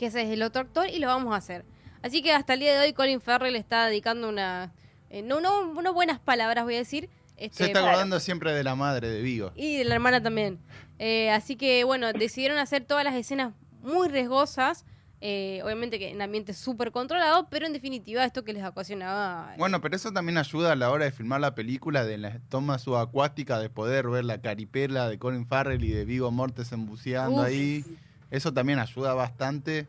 que 0.00 0.06
ese 0.06 0.22
es 0.22 0.30
el 0.30 0.42
otro 0.42 0.62
actor, 0.62 0.88
y 0.88 0.98
lo 0.98 1.06
vamos 1.06 1.32
a 1.32 1.36
hacer. 1.36 1.64
Así 2.02 2.22
que 2.22 2.32
hasta 2.32 2.54
el 2.54 2.60
día 2.60 2.72
de 2.72 2.80
hoy 2.86 2.92
Colin 2.94 3.20
Farrell 3.20 3.54
está 3.54 3.86
dedicando 3.86 4.28
una... 4.28 4.72
eh, 5.10 5.20
no, 5.22 5.40
no, 5.40 5.74
no 5.82 5.92
buenas 5.92 6.18
palabras, 6.18 6.64
voy 6.64 6.74
a 6.76 6.78
decir. 6.78 7.10
este, 7.36 7.56
Se 7.58 7.64
está 7.66 7.80
acordando 7.80 8.18
siempre 8.18 8.52
de 8.52 8.64
la 8.64 8.74
madre 8.74 9.08
de 9.10 9.20
Vigo. 9.20 9.52
y 9.54 9.76
de 9.76 9.84
la 9.84 9.94
hermana 9.96 10.22
también. 10.22 10.58
Eh, 10.98 11.30
así 11.30 11.56
que, 11.56 11.84
bueno, 11.84 12.12
decidieron 12.14 12.56
hacer 12.58 12.84
todas 12.84 13.04
las 13.04 13.14
escenas 13.14 13.52
muy 13.82 14.08
riesgosas. 14.08 14.84
eh, 15.22 15.60
obviamente 15.62 15.98
que 15.98 16.08
en 16.08 16.22
ambiente 16.22 16.54
súper 16.54 16.92
controlado, 16.92 17.48
pero 17.50 17.66
en 17.66 17.74
definitiva 17.74 18.24
esto 18.24 18.42
que 18.42 18.54
les 18.54 18.64
ocasionaba... 18.64 19.52
Bueno, 19.58 19.82
pero 19.82 19.94
eso 19.94 20.10
también 20.12 20.38
ayuda 20.38 20.72
a 20.72 20.76
la 20.76 20.90
hora 20.90 21.04
de 21.04 21.12
filmar 21.12 21.42
la 21.42 21.54
película, 21.54 22.04
de 22.06 22.16
la 22.16 22.38
toma 22.48 22.78
subacuática, 22.78 23.58
de 23.58 23.68
poder 23.68 24.08
ver 24.08 24.24
la 24.24 24.40
caripela 24.40 25.10
de 25.10 25.18
Colin 25.18 25.46
Farrell 25.46 25.84
y 25.84 25.90
de 25.90 26.06
Vigo 26.06 26.30
Mortensen 26.30 26.86
buceando 26.86 27.42
Uf. 27.42 27.46
ahí. 27.46 27.84
Eso 28.30 28.52
también 28.52 28.78
ayuda 28.78 29.14
bastante. 29.14 29.86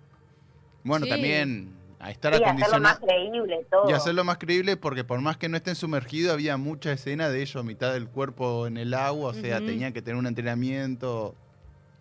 Bueno, 0.84 1.06
Sí. 1.06 1.12
también 1.12 1.76
a 2.00 2.10
estar 2.10 2.34
Y 2.34 2.36
hacerlo 2.38 2.80
más 2.80 2.98
acondicionado. 2.98 3.00
creíble 3.06 3.68
todo. 3.70 3.90
Y 3.90 3.94
hacerlo 3.94 4.24
más 4.24 4.38
creíble 4.40 4.78
porque 4.78 5.04
por 5.04 5.22
más 5.22 5.38
que 5.38 5.48
no 5.50 5.58
estén 5.58 5.76
sumergidos, 5.76 6.34
había 6.34 6.58
mucha 6.58 6.92
escena 6.92 7.30
de 7.30 7.42
ellos, 7.42 7.64
mitad 7.64 7.94
del 7.94 8.08
cuerpo 8.08 8.66
en 8.66 8.78
el 8.78 8.94
agua, 8.96 9.30
o 9.30 9.34
sea, 9.34 9.58
Ujú. 9.58 9.68
tenían 9.68 9.94
que 9.94 10.02
tener 10.02 10.18
un 10.18 10.26
entrenamiento. 10.26 11.36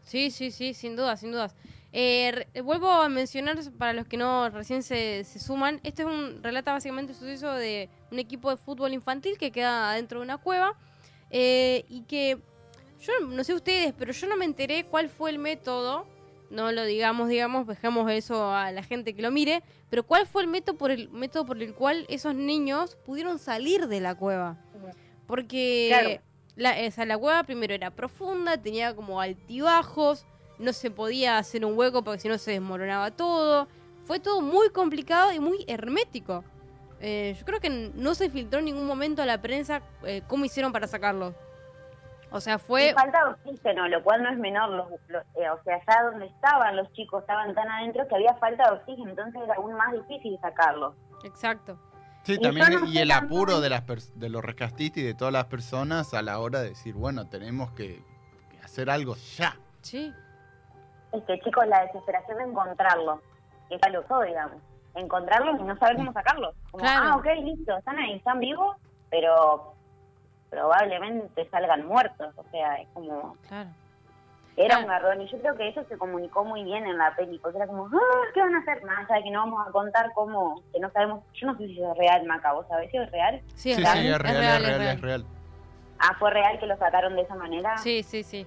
Sí, 0.02 0.30
sí, 0.30 0.50
sí, 0.50 0.72
sin 0.72 0.96
duda, 0.96 1.16
sin 1.18 1.30
dudas. 1.32 1.54
Eh, 1.92 2.46
vuelvo 2.64 2.88
a 2.90 3.08
mencionar, 3.08 3.58
para 3.76 3.92
los 3.92 4.06
que 4.06 4.16
no 4.16 4.48
recién 4.48 4.82
se, 4.82 5.24
se 5.24 5.38
suman, 5.40 5.80
este 5.82 6.02
es 6.02 6.08
un 6.08 6.42
relata 6.42 6.72
básicamente 6.72 7.12
el 7.12 7.18
suceso 7.18 7.52
de 7.52 7.90
un 8.10 8.18
equipo 8.18 8.48
de 8.50 8.56
fútbol 8.56 8.92
infantil 8.94 9.36
que 9.38 9.50
queda 9.50 9.92
dentro 9.94 10.20
de 10.20 10.24
una 10.24 10.38
cueva 10.38 10.72
eh, 11.30 11.84
y 11.88 12.02
que 12.02 12.38
yo 13.00 13.12
no 13.28 13.42
sé 13.44 13.54
ustedes, 13.54 13.92
pero 13.98 14.12
yo 14.12 14.26
no 14.28 14.36
me 14.36 14.44
enteré 14.44 14.84
cuál 14.84 15.08
fue 15.08 15.30
el 15.30 15.38
método, 15.38 16.06
no 16.50 16.72
lo 16.72 16.84
digamos, 16.84 17.28
digamos, 17.28 17.66
dejamos 17.66 18.10
eso 18.10 18.52
a 18.52 18.70
la 18.72 18.82
gente 18.82 19.14
que 19.14 19.22
lo 19.22 19.30
mire, 19.30 19.62
pero 19.88 20.02
cuál 20.02 20.26
fue 20.26 20.42
el 20.42 20.48
método 20.48 20.76
por 20.76 20.90
el 20.90 21.08
método 21.10 21.46
por 21.46 21.62
el 21.62 21.74
cual 21.74 22.04
esos 22.08 22.34
niños 22.34 22.96
pudieron 23.06 23.38
salir 23.38 23.86
de 23.86 24.00
la 24.00 24.14
cueva. 24.14 24.56
Porque 25.26 25.86
Claro. 25.88 26.20
la, 26.56 26.76
o 26.86 26.90
sea, 26.90 27.06
la 27.06 27.16
cueva 27.16 27.44
primero 27.44 27.72
era 27.72 27.90
profunda, 27.90 28.56
tenía 28.58 28.94
como 28.94 29.20
altibajos, 29.20 30.26
no 30.58 30.72
se 30.72 30.90
podía 30.90 31.38
hacer 31.38 31.64
un 31.64 31.76
hueco 31.78 32.02
porque 32.02 32.20
si 32.20 32.28
no 32.28 32.36
se 32.38 32.52
desmoronaba 32.52 33.10
todo. 33.12 33.68
Fue 34.04 34.18
todo 34.18 34.40
muy 34.40 34.70
complicado 34.70 35.32
y 35.32 35.38
muy 35.38 35.64
hermético. 35.68 36.44
Eh, 37.00 37.34
yo 37.38 37.46
creo 37.46 37.60
que 37.60 37.70
no 37.70 38.14
se 38.14 38.28
filtró 38.28 38.58
en 38.58 38.64
ningún 38.66 38.86
momento 38.86 39.22
a 39.22 39.26
la 39.26 39.40
prensa 39.40 39.82
eh, 40.04 40.22
cómo 40.26 40.44
hicieron 40.44 40.72
para 40.72 40.86
sacarlo. 40.88 41.34
O 42.32 42.40
sea, 42.40 42.54
Y 42.56 42.58
fue... 42.58 42.92
falta 42.94 43.28
oxígeno, 43.30 43.88
lo 43.88 44.02
cual 44.02 44.22
no 44.22 44.30
es 44.30 44.38
menor. 44.38 44.68
Los, 44.70 44.88
los- 45.08 45.24
eh, 45.36 45.50
o 45.50 45.62
sea, 45.64 45.76
allá 45.76 46.10
donde 46.10 46.26
estaban 46.26 46.76
los 46.76 46.90
chicos 46.92 47.22
estaban 47.22 47.54
tan 47.54 47.68
adentro 47.68 48.06
que 48.08 48.14
había 48.14 48.34
falta 48.34 48.70
de 48.70 48.76
oxígeno, 48.78 49.10
entonces 49.10 49.42
era 49.42 49.54
aún 49.54 49.74
más 49.74 49.92
difícil 49.92 50.38
sacarlos. 50.40 50.94
Exacto. 51.24 51.78
Sí, 52.22 52.34
Y 52.34 52.38
también, 52.42 52.66
no 52.80 52.86
y 52.86 52.98
el 52.98 53.10
apuro 53.12 53.60
de, 53.60 53.70
las 53.70 53.82
de 54.14 54.28
los 54.28 54.44
rescatistas 54.44 54.98
y 54.98 55.02
de 55.06 55.14
todas 55.14 55.32
las 55.32 55.46
personas 55.46 56.12
a 56.14 56.20
la 56.22 56.38
hora 56.38 56.60
de 56.60 56.68
decir, 56.70 56.94
bueno, 56.94 57.28
tenemos 57.28 57.70
que, 57.72 58.02
que 58.50 58.58
hacer 58.62 58.90
algo 58.90 59.14
ya. 59.36 59.56
Sí. 59.80 60.12
Este, 61.12 61.40
chicos, 61.40 61.66
la 61.66 61.80
desesperación 61.86 62.38
de 62.38 62.44
encontrarlos, 62.44 63.20
que 63.68 63.74
es 63.76 63.80
lo 63.92 64.02
todo, 64.02 64.20
digamos. 64.22 64.56
Encontrarlos 64.94 65.58
y 65.60 65.62
no 65.64 65.76
saber 65.78 65.96
cómo 65.96 66.12
sacarlos. 66.12 66.54
Como, 66.70 66.82
Claro. 66.84 67.04
ah, 67.10 67.16
ok, 67.16 67.26
listo, 67.42 67.76
están 67.76 67.98
ahí, 67.98 68.14
están 68.14 68.38
vivos, 68.38 68.76
pero 69.10 69.74
probablemente 70.50 71.48
salgan 71.50 71.86
muertos. 71.86 72.32
O 72.36 72.44
sea, 72.50 72.74
es 72.76 72.88
como. 72.92 73.36
Claro. 73.48 73.70
Era 74.56 74.68
Claro. 74.76 74.82
un 74.82 74.88
garrón 74.88 75.22
y 75.22 75.30
yo 75.30 75.38
creo 75.40 75.56
que 75.56 75.68
eso 75.68 75.82
se 75.88 75.96
comunicó 75.96 76.44
muy 76.44 76.64
bien 76.64 76.84
en 76.84 76.98
la 76.98 77.14
peli, 77.16 77.38
porque 77.38 77.56
era 77.56 77.66
como, 77.66 77.86
ah, 77.86 78.24
¿qué 78.34 78.40
van 78.40 78.54
a 78.54 78.58
hacer? 78.58 78.82
Más 78.84 78.98
allá 79.08 79.16
de 79.18 79.22
que 79.24 79.30
no 79.30 79.40
vamos 79.40 79.66
a 79.66 79.70
contar 79.70 80.10
cómo, 80.14 80.62
que 80.72 80.80
no 80.80 80.90
sabemos, 80.90 81.22
yo 81.34 81.46
no 81.46 81.56
sé 81.56 81.66
si 81.68 81.80
es 81.80 81.96
real, 81.96 82.26
Maca, 82.26 82.52
¿vos 82.52 82.66
sabés 82.68 82.90
si 82.90 82.98
es 82.98 83.10
real? 83.10 83.40
Sí, 83.54 83.70
es 83.70 83.76
sí, 83.76 83.82
real, 83.84 83.98
sí, 83.98 84.08
es 84.08 84.18
real, 84.18 84.36
es 84.36 84.40
real, 84.42 84.62
es 84.62 84.78
real. 84.78 84.96
es 84.96 85.00
real. 85.00 85.24
Ah, 86.00 86.14
¿fue 86.18 86.30
real 86.30 86.58
que 86.58 86.66
lo 86.66 86.76
sacaron 86.76 87.14
de 87.14 87.22
esa 87.22 87.36
manera? 87.36 87.78
Sí, 87.78 88.02
sí, 88.02 88.22
sí. 88.22 88.46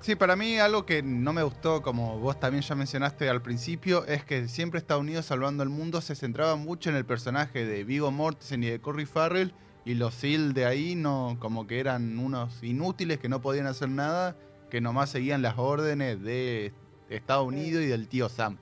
Sí, 0.00 0.16
para 0.16 0.36
mí 0.36 0.58
algo 0.58 0.84
que 0.84 1.02
no 1.02 1.32
me 1.32 1.42
gustó, 1.42 1.82
como 1.82 2.18
vos 2.18 2.38
también 2.38 2.62
ya 2.62 2.74
mencionaste 2.74 3.30
al 3.30 3.40
principio, 3.40 4.04
es 4.06 4.24
que 4.24 4.48
siempre 4.48 4.78
Estados 4.78 5.02
Unidos 5.02 5.24
salvando 5.26 5.62
el 5.62 5.70
mundo 5.70 6.00
se 6.02 6.14
centraba 6.14 6.56
mucho 6.56 6.90
en 6.90 6.96
el 6.96 7.06
personaje 7.06 7.64
de 7.64 7.84
Vigo 7.84 8.10
Mortensen 8.10 8.62
y 8.64 8.66
de 8.70 8.80
Corey 8.80 9.06
Farrell 9.06 9.54
y 9.84 9.94
los 9.94 10.14
SEAL 10.14 10.52
de 10.52 10.66
ahí 10.66 10.94
no 10.94 11.36
como 11.38 11.66
que 11.66 11.80
eran 11.80 12.18
unos 12.18 12.62
inútiles 12.62 13.18
que 13.18 13.28
no 13.28 13.40
podían 13.40 13.66
hacer 13.66 13.88
nada, 13.88 14.36
que 14.70 14.80
nomás 14.80 15.10
seguían 15.10 15.42
las 15.42 15.58
órdenes 15.58 16.22
de 16.22 16.72
Estados 17.08 17.46
Unidos 17.46 17.82
y 17.82 17.86
del 17.86 18.08
tío 18.08 18.28
Sam. 18.28 18.58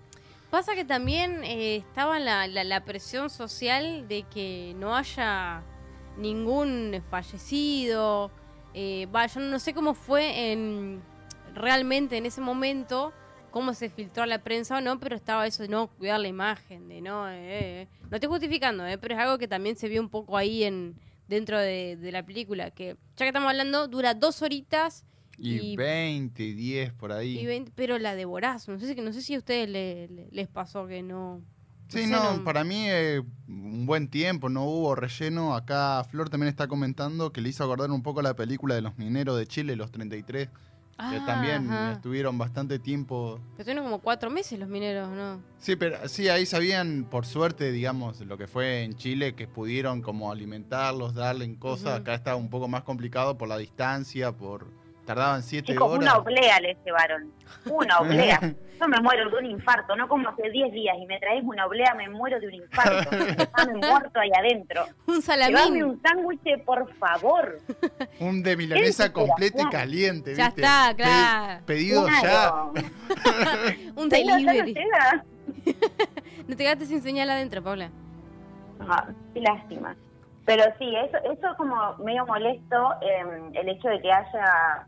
Pasa 0.50 0.74
que 0.74 0.84
también 0.84 1.42
eh, 1.42 1.76
estaba 1.76 2.18
la, 2.20 2.46
la, 2.46 2.62
la 2.62 2.84
presión 2.84 3.28
social 3.30 4.06
de 4.08 4.22
que 4.22 4.74
no 4.78 4.96
haya 4.96 5.62
ningún 6.16 7.02
fallecido. 7.10 8.30
Eh, 8.72 9.08
yo 9.34 9.40
no 9.40 9.58
sé 9.58 9.74
cómo 9.74 9.94
fue 9.94 10.52
en 10.52 11.02
realmente 11.54 12.16
en 12.16 12.26
ese 12.26 12.40
momento, 12.40 13.12
cómo 13.50 13.74
se 13.74 13.88
filtró 13.88 14.22
a 14.22 14.26
la 14.26 14.42
prensa 14.42 14.76
o 14.76 14.80
no, 14.80 15.00
pero 15.00 15.16
estaba 15.16 15.46
eso 15.46 15.62
de 15.62 15.68
no 15.68 15.88
cuidar 15.88 16.20
la 16.20 16.28
imagen, 16.28 16.88
de 16.88 17.00
no... 17.00 17.28
eh, 17.28 17.82
eh. 17.82 17.88
No 18.10 18.16
estoy 18.16 18.28
justificando, 18.28 18.86
eh, 18.86 18.98
pero 18.98 19.14
es 19.14 19.20
algo 19.20 19.38
que 19.38 19.48
también 19.48 19.76
se 19.76 19.88
vio 19.88 20.00
un 20.00 20.08
poco 20.08 20.36
ahí 20.36 20.62
en 20.62 20.94
dentro 21.28 21.58
de, 21.58 21.96
de 21.96 22.12
la 22.12 22.24
película, 22.24 22.70
que 22.70 22.96
ya 23.16 23.24
que 23.24 23.26
estamos 23.28 23.48
hablando, 23.50 23.88
dura 23.88 24.14
dos 24.14 24.42
horitas 24.42 25.04
Y, 25.38 25.72
Y- 25.72 25.76
20, 25.76 26.54
10 26.54 26.92
por 26.94 27.12
ahí. 27.12 27.38
y 27.38 27.44
20, 27.46 27.70
pero 27.74 27.98
la 27.98 28.14
devorás. 28.14 28.66
No 28.68 28.78
sé, 28.78 28.94
no 28.96 29.12
sé 29.12 29.20
si 29.20 29.34
a 29.34 29.38
ustedes 29.38 29.68
le- 29.68 30.08
le- 30.08 30.28
les 30.30 30.48
pasó 30.48 30.86
que 30.86 31.02
no... 31.02 31.42
Sí, 31.88 32.06
no, 32.06 32.42
para 32.42 32.64
mí 32.64 32.86
eh, 32.88 33.22
un 33.46 33.86
buen 33.86 34.08
tiempo, 34.08 34.48
no 34.48 34.64
hubo 34.64 34.94
relleno. 34.96 35.54
Acá 35.54 36.02
Flor 36.10 36.28
también 36.30 36.48
está 36.48 36.66
comentando 36.66 37.32
que 37.32 37.40
le 37.40 37.50
hizo 37.50 37.62
acordar 37.62 37.90
un 37.92 38.02
poco 38.02 38.22
la 38.22 38.34
película 38.34 38.74
de 38.74 38.80
los 38.82 38.96
mineros 38.98 39.38
de 39.38 39.46
Chile, 39.46 39.76
los 39.76 39.92
33, 39.92 40.48
que 40.98 41.16
Ah, 41.16 41.22
también 41.26 41.68
ajá. 41.70 41.92
estuvieron 41.92 42.38
bastante 42.38 42.78
tiempo. 42.78 43.38
Pero 43.56 43.64
tienen 43.66 43.84
como 43.84 43.98
cuatro 44.00 44.30
meses 44.30 44.58
los 44.58 44.68
mineros, 44.68 45.10
¿no? 45.10 45.42
Sí, 45.58 45.76
pero 45.76 46.08
sí, 46.08 46.28
ahí 46.28 46.46
sabían, 46.46 47.06
por 47.10 47.26
suerte, 47.26 47.70
digamos, 47.70 48.20
lo 48.22 48.38
que 48.38 48.46
fue 48.46 48.82
en 48.82 48.94
Chile, 48.94 49.34
que 49.34 49.46
pudieron 49.46 50.00
como 50.00 50.32
alimentarlos, 50.32 51.14
darle 51.14 51.54
cosas. 51.58 51.88
Ujú. 51.94 52.00
Acá 52.02 52.14
está 52.14 52.34
un 52.34 52.48
poco 52.48 52.66
más 52.66 52.82
complicado 52.82 53.36
por 53.36 53.46
la 53.46 53.58
distancia, 53.58 54.32
por 54.32 54.70
tardaban 55.06 55.42
siete 55.42 55.72
Chicos, 55.72 55.88
horas. 55.88 56.02
una 56.02 56.16
oblea 56.18 56.60
le 56.60 56.76
llevaron. 56.84 57.32
Una 57.66 57.98
oblea. 58.00 58.40
Yo 58.78 58.88
me 58.88 59.00
muero 59.00 59.30
de 59.30 59.36
un 59.38 59.46
infarto, 59.46 59.96
no 59.96 60.06
como 60.06 60.28
hace 60.28 60.50
10 60.50 60.70
días 60.72 60.96
y 61.00 61.06
me 61.06 61.18
traes 61.18 61.42
una 61.42 61.64
oblea, 61.64 61.94
me 61.94 62.10
muero 62.10 62.38
de 62.38 62.48
un 62.48 62.54
infarto. 62.54 63.10
Estaba 63.16 63.72
muerto 63.72 64.20
ahí 64.20 64.30
adentro. 64.38 64.84
Un 65.06 65.22
Llevame 65.22 65.46
salamín. 65.48 65.84
un 65.84 66.02
sándwich, 66.02 66.62
por 66.64 66.92
favor. 66.96 67.58
Un 68.20 68.42
de 68.42 68.54
milanesa 68.56 69.10
completa 69.12 69.62
y 69.62 69.70
caliente, 69.70 70.34
Ya 70.34 70.46
¿viste? 70.46 70.60
está, 70.60 70.88
Pe- 70.90 70.96
claro. 70.96 71.64
Pedido 71.64 72.04
Claro. 72.04 72.72
Un 73.96 74.10
ya 74.10 74.18
no 74.24 74.36
delivery. 74.36 74.74
No 76.46 76.54
te 76.56 76.62
quedaste 76.62 76.84
sin 76.86 77.00
señal 77.00 77.30
adentro, 77.30 77.62
Paula. 77.62 77.90
Ah, 78.80 79.06
qué 79.32 79.40
lástima. 79.40 79.96
Pero 80.44 80.62
sí, 80.78 80.94
eso, 80.96 81.16
eso 81.32 81.50
es 81.50 81.56
como 81.56 81.96
medio 82.04 82.24
molesto, 82.26 82.92
eh, 83.02 83.50
el 83.54 83.68
hecho 83.68 83.88
de 83.88 84.00
que 84.00 84.12
haya, 84.12 84.86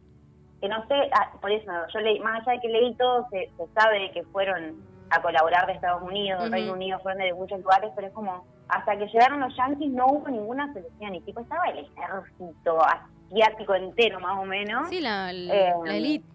que 0.60 0.68
no 0.68 0.86
sé, 0.88 0.94
ah, 1.14 1.30
por 1.40 1.50
eso, 1.52 1.70
yo 1.94 2.00
leí, 2.00 2.18
más 2.20 2.40
allá 2.42 2.52
de 2.52 2.60
que 2.60 2.68
leí 2.68 2.94
todo, 2.96 3.26
se, 3.30 3.50
se 3.56 3.66
sabe 3.74 4.10
que 4.12 4.24
fueron 4.24 4.82
a 5.10 5.22
colaborar 5.22 5.66
de 5.66 5.72
Estados 5.74 6.02
Unidos. 6.02 6.50
Reino 6.50 6.72
Unido, 6.74 6.98
fueron 7.00 7.22
de 7.22 7.32
muchos 7.32 7.60
lugares, 7.60 7.90
pero 7.94 8.08
es 8.08 8.12
como, 8.12 8.44
hasta 8.68 8.96
que 8.98 9.06
llegaron 9.06 9.40
los 9.40 9.56
yankees 9.56 9.90
no 9.92 10.06
hubo 10.08 10.28
ninguna 10.28 10.72
solución, 10.72 11.14
y 11.14 11.20
tipo 11.22 11.40
estaba 11.40 11.64
el 11.66 11.78
ejército 11.78 12.78
asiático 13.30 13.74
entero 13.74 14.20
más 14.20 14.38
o 14.38 14.44
menos, 14.44 14.88
Sí, 14.88 15.00
la, 15.00 15.32
la, 15.32 15.54
Eh, 15.54 15.74
la 15.84 15.94
elite. 15.96 16.26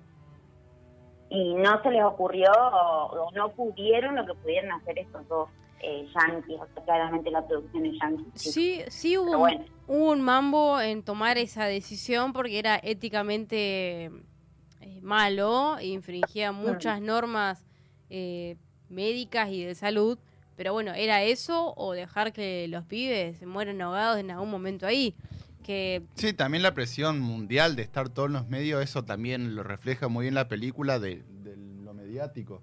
y 1.29 1.53
no 1.55 1.81
se 1.83 1.91
les 1.91 2.03
ocurrió 2.03 2.49
o, 2.51 3.27
o 3.27 3.31
no 3.31 3.49
pudieron 3.49 4.15
lo 4.15 4.25
que 4.25 4.33
pudieron 4.35 4.71
hacer 4.71 4.97
estos 4.99 5.27
dos 5.27 5.49
eh, 5.83 6.07
yankees, 6.15 6.59
o 6.61 6.67
sea, 6.73 6.83
claramente 6.85 7.29
la 7.29 7.45
producción 7.45 7.85
es 7.85 7.93
yankee. 8.01 8.25
Sí, 8.35 8.81
sí 8.87 9.17
hubo 9.17 9.37
un, 9.43 9.65
hubo 9.87 10.11
un 10.11 10.21
mambo 10.21 10.79
en 10.79 11.03
tomar 11.03 11.37
esa 11.37 11.65
decisión 11.65 12.31
porque 12.31 12.57
era 12.57 12.79
éticamente 12.81 14.05
eh, 14.05 15.01
malo 15.01 15.77
e 15.77 15.87
infringía 15.87 16.53
muchas 16.53 17.01
normas 17.01 17.65
eh, 18.09 18.55
médicas 18.87 19.49
y 19.49 19.63
de 19.63 19.75
salud. 19.75 20.17
Pero 20.55 20.71
bueno, 20.71 20.93
era 20.93 21.23
eso 21.23 21.73
o 21.75 21.93
dejar 21.93 22.31
que 22.31 22.67
los 22.69 22.85
pibes 22.85 23.37
se 23.39 23.45
mueran 23.45 23.81
ahogados 23.81 24.19
en 24.19 24.31
algún 24.31 24.51
momento 24.51 24.87
ahí. 24.87 25.15
Que 25.63 26.03
Sí, 26.15 26.31
también 26.33 26.63
la 26.63 26.73
presión 26.73 27.19
mundial 27.19 27.75
de 27.75 27.81
estar 27.81 28.07
todos 28.09 28.27
en 28.27 28.33
los 28.33 28.47
medios, 28.47 28.81
eso 28.81 29.03
también 29.03 29.55
lo 29.55 29.63
refleja 29.63 30.07
muy 30.07 30.23
bien 30.23 30.33
la 30.33 30.47
película 30.47 30.99
de, 30.99 31.23
de 31.43 31.57
lo 31.57 31.93
mediático. 31.93 32.61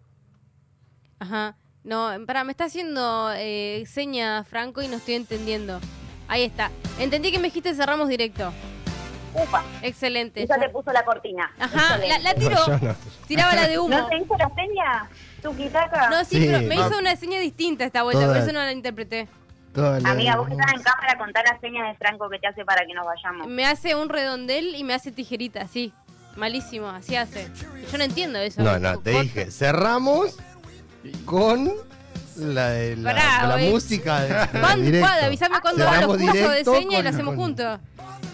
Ajá. 1.18 1.56
No, 1.84 2.10
para, 2.26 2.44
me 2.44 2.52
está 2.52 2.64
haciendo 2.64 3.30
eh, 3.34 3.84
seña 3.86 4.44
Franco 4.44 4.82
y 4.82 4.88
no 4.88 4.96
estoy 4.96 5.14
entendiendo. 5.14 5.80
Ahí 6.28 6.42
está. 6.44 6.70
Entendí 6.98 7.32
que 7.32 7.38
me 7.38 7.44
dijiste 7.48 7.74
cerramos 7.74 8.08
directo. 8.08 8.52
Upa, 9.32 9.62
Excelente. 9.82 10.44
ya- 10.46 10.58
te 10.58 10.68
puso 10.68 10.92
la 10.92 11.04
cortina. 11.04 11.50
Ajá, 11.58 11.98
la, 11.98 12.18
la 12.18 12.34
tiró. 12.34 12.50
No, 12.50 12.66
yo 12.66 12.88
no. 12.88 12.94
Tiraba 13.28 13.54
la 13.54 13.68
de 13.68 13.78
humo. 13.78 13.96
¿No 13.96 14.08
te 14.08 14.16
hizo 14.18 14.36
la 14.36 14.50
seña? 14.54 15.08
¿Tu 15.40 15.56
quitaca? 15.56 16.10
No, 16.10 16.24
sí, 16.24 16.40
Sí. 16.40 16.46
pero 16.46 16.58
me 16.66 16.74
No. 16.76 16.86
hizo 16.86 16.98
una 16.98 17.16
seña 17.16 17.38
distinta 17.40 17.84
esta 17.84 18.02
vuelta, 18.02 18.20
por 18.26 18.30
Toda- 18.34 18.42
eso 18.44 18.52
no 18.52 18.58
la 18.58 18.72
interpreté. 18.72 19.28
Toda 19.72 20.00
la- 20.00 20.10
Amiga, 20.10 20.36
vos 20.36 20.48
que 20.48 20.54
estás 20.54 20.72
en 20.74 20.82
cámara, 20.82 21.16
contá 21.16 21.42
las 21.48 21.60
señas 21.60 21.88
de 21.88 21.94
Franco 21.96 22.28
que 22.28 22.40
te 22.40 22.48
hace 22.48 22.64
para 22.64 22.84
que 22.84 22.92
nos 22.92 23.06
vayamos. 23.06 23.46
Me 23.46 23.64
hace 23.66 23.94
un 23.94 24.08
redondel 24.08 24.74
y 24.74 24.82
me 24.84 24.94
hace 24.94 25.12
tijerita, 25.12 25.66
sí. 25.68 25.92
Malísimo, 26.36 26.88
así 26.88 27.14
hace. 27.16 27.48
Yo 27.90 27.98
no 27.98 28.04
entiendo 28.04 28.38
eso. 28.40 28.62
No, 28.62 28.78
no, 28.80 28.98
te 29.00 29.10
dije, 29.22 29.50
cerramos 29.50 30.36
con 31.24 31.70
la, 32.36 32.70
de 32.70 32.96
la, 32.96 33.12
Pará, 33.12 33.46
la 33.48 33.54
oye. 33.56 33.70
música 33.70 34.20
de, 34.22 34.28
de 34.28 34.60
¿Cuándo? 34.60 34.84
directo. 34.84 35.60
¿Cuándo? 35.62 35.84
Va 35.84 36.00
los 36.00 36.06
cursos 36.16 36.32
de 36.34 36.40
directo 36.40 36.74
seña 36.74 36.98
y 36.98 37.02
lo 37.02 37.08
hacemos 37.08 37.34
con- 37.34 37.44
juntos. 37.44 37.80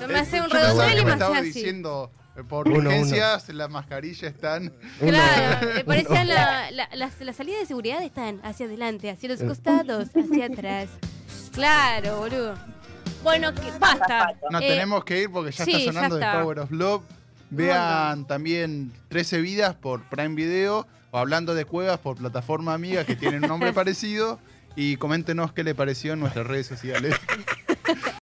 Me 0.06 0.14
Eh, 0.14 0.18
hace 0.18 0.40
un 0.40 0.50
redondel 0.50 0.92
y 0.92 0.96
me 0.96 1.04
me 1.04 1.10
hace 1.10 1.12
estaba 1.12 1.38
así. 1.38 1.46
diciendo, 1.46 2.10
eh, 2.36 2.42
por 2.46 2.68
Uno, 2.68 2.78
uno. 2.80 2.90
urgencias, 2.90 3.48
las 3.48 3.70
mascarillas 3.70 4.32
están... 4.34 4.72
Claro, 5.00 5.68
me 5.74 5.84
parecía 5.84 6.22
uno- 6.22 6.34
la, 6.34 6.70
la, 6.70 6.88
la, 6.94 7.10
la 7.18 7.32
salida 7.32 7.58
de 7.58 7.66
seguridad 7.66 8.02
están 8.02 8.40
hacia 8.44 8.66
adelante, 8.66 9.10
hacia 9.10 9.26
Eh. 9.28 9.36
los 9.36 9.42
costados, 9.42 10.08
hacia 10.14 10.46
atrás. 10.46 10.88
Claro, 11.52 12.18
boludo. 12.18 12.54
Bueno, 13.22 13.52
que, 13.54 13.72
basta. 13.80 14.34
Nos 14.50 14.62
Eh, 14.62 14.68
tenemos 14.68 15.04
que 15.04 15.22
ir 15.22 15.30
porque 15.30 15.50
ya 15.50 15.64
sí, 15.64 15.70
está 15.72 15.84
ya 15.84 15.92
sonando 15.92 16.16
está. 16.16 16.32
The 16.32 16.38
Power 16.42 16.58
of 16.60 16.70
Love. 16.70 17.02
Vean 17.50 18.26
también 18.26 18.92
13 19.08 19.40
vidas 19.40 19.74
por 19.74 20.02
Prime 20.08 20.34
Video 20.34 20.86
o 21.16 21.18
hablando 21.18 21.54
de 21.54 21.64
cuevas 21.64 21.98
por 21.98 22.18
plataforma 22.18 22.74
amiga 22.74 23.04
que 23.04 23.16
tienen 23.16 23.42
un 23.44 23.48
nombre 23.48 23.72
parecido 23.72 24.38
y 24.76 24.98
coméntenos 24.98 25.50
qué 25.54 25.64
le 25.64 25.74
pareció 25.74 26.12
en 26.12 26.20
nuestras 26.20 26.46
redes 26.46 26.66
sociales. 26.66 27.16